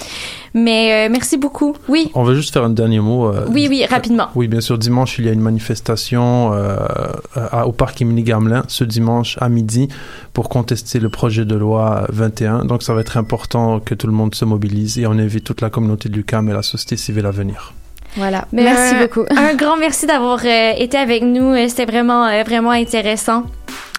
Mais 0.53 1.07
euh, 1.07 1.11
merci 1.11 1.37
beaucoup. 1.37 1.75
Oui, 1.89 2.11
On 2.13 2.23
va 2.23 2.33
juste 2.33 2.53
faire 2.53 2.63
un 2.63 2.69
dernier 2.69 2.99
mot. 2.99 3.27
euh, 3.27 3.45
oui, 3.49 3.67
oui, 3.69 3.85
rapidement. 3.85 4.27
Oui, 4.35 4.47
bien 4.49 4.59
sûr. 4.61 4.77
Dimanche, 4.77 5.17
il 5.19 5.25
y 5.25 5.29
a 5.29 5.31
une 5.31 5.39
manifestation 5.41 6.51
euh, 6.53 6.77
à- 7.35 7.67
au 7.67 7.71
parc 7.71 8.01
Émilie 8.01 8.23
Gamelin 8.23 8.63
ce 8.67 8.83
dimanche 8.85 9.37
à 9.41 9.47
midi 9.49 9.87
pour 10.33 10.47
contester 10.49 10.99
le 10.99 11.09
projet 11.09 11.45
de 11.45 11.55
loi 11.55 12.05
21. 12.09 12.65
Donc, 12.65 12.83
ça 12.83 12.93
va 12.93 13.01
être 13.01 13.15
important 13.17 13.79
que 13.79 13.95
tout 13.95 14.07
le 14.07 14.13
monde 14.13 14.35
se 14.35 14.43
mobilise 14.45 14.97
et 14.99 15.07
on 15.07 15.11
invite 15.11 15.43
toute 15.45 15.61
la 15.61 15.69
communauté 15.69 16.09
de 16.09 16.15
l'UQAM 16.15 16.49
et 16.49 16.53
la 16.53 16.63
société 16.63 16.97
civile 16.97 17.25
à 17.25 17.31
venir. 17.31 17.73
Voilà. 18.15 18.47
Mais, 18.51 18.63
Merci 18.63 18.95
beaucoup. 18.95 19.25
Un 19.35 19.55
grand 19.55 19.77
merci 19.77 20.05
d'avoir 20.05 20.39
euh, 20.45 20.73
été 20.77 20.97
avec 20.97 21.23
nous. 21.23 21.53
Euh, 21.53 21.67
C'était 21.67 21.85
vraiment, 21.85 22.25
euh, 22.25 22.43
vraiment 22.43 22.71
intéressant. 22.71 23.43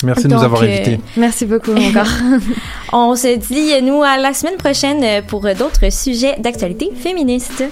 Merci 0.03 0.25
de 0.25 0.29
Donc, 0.29 0.39
nous 0.41 0.45
avoir 0.45 0.63
euh, 0.63 0.67
invités. 0.67 1.01
Merci 1.17 1.47
beaucoup 1.47 1.73
encore. 1.73 2.09
On 2.93 3.15
se 3.15 3.37
dit, 3.37 3.83
nous, 3.83 4.03
à 4.03 4.19
la 4.19 4.33
semaine 4.33 4.57
prochaine 4.57 5.23
pour 5.27 5.43
d'autres 5.43 5.91
sujets 5.91 6.37
d'actualité 6.39 6.91
féministe. 6.95 7.65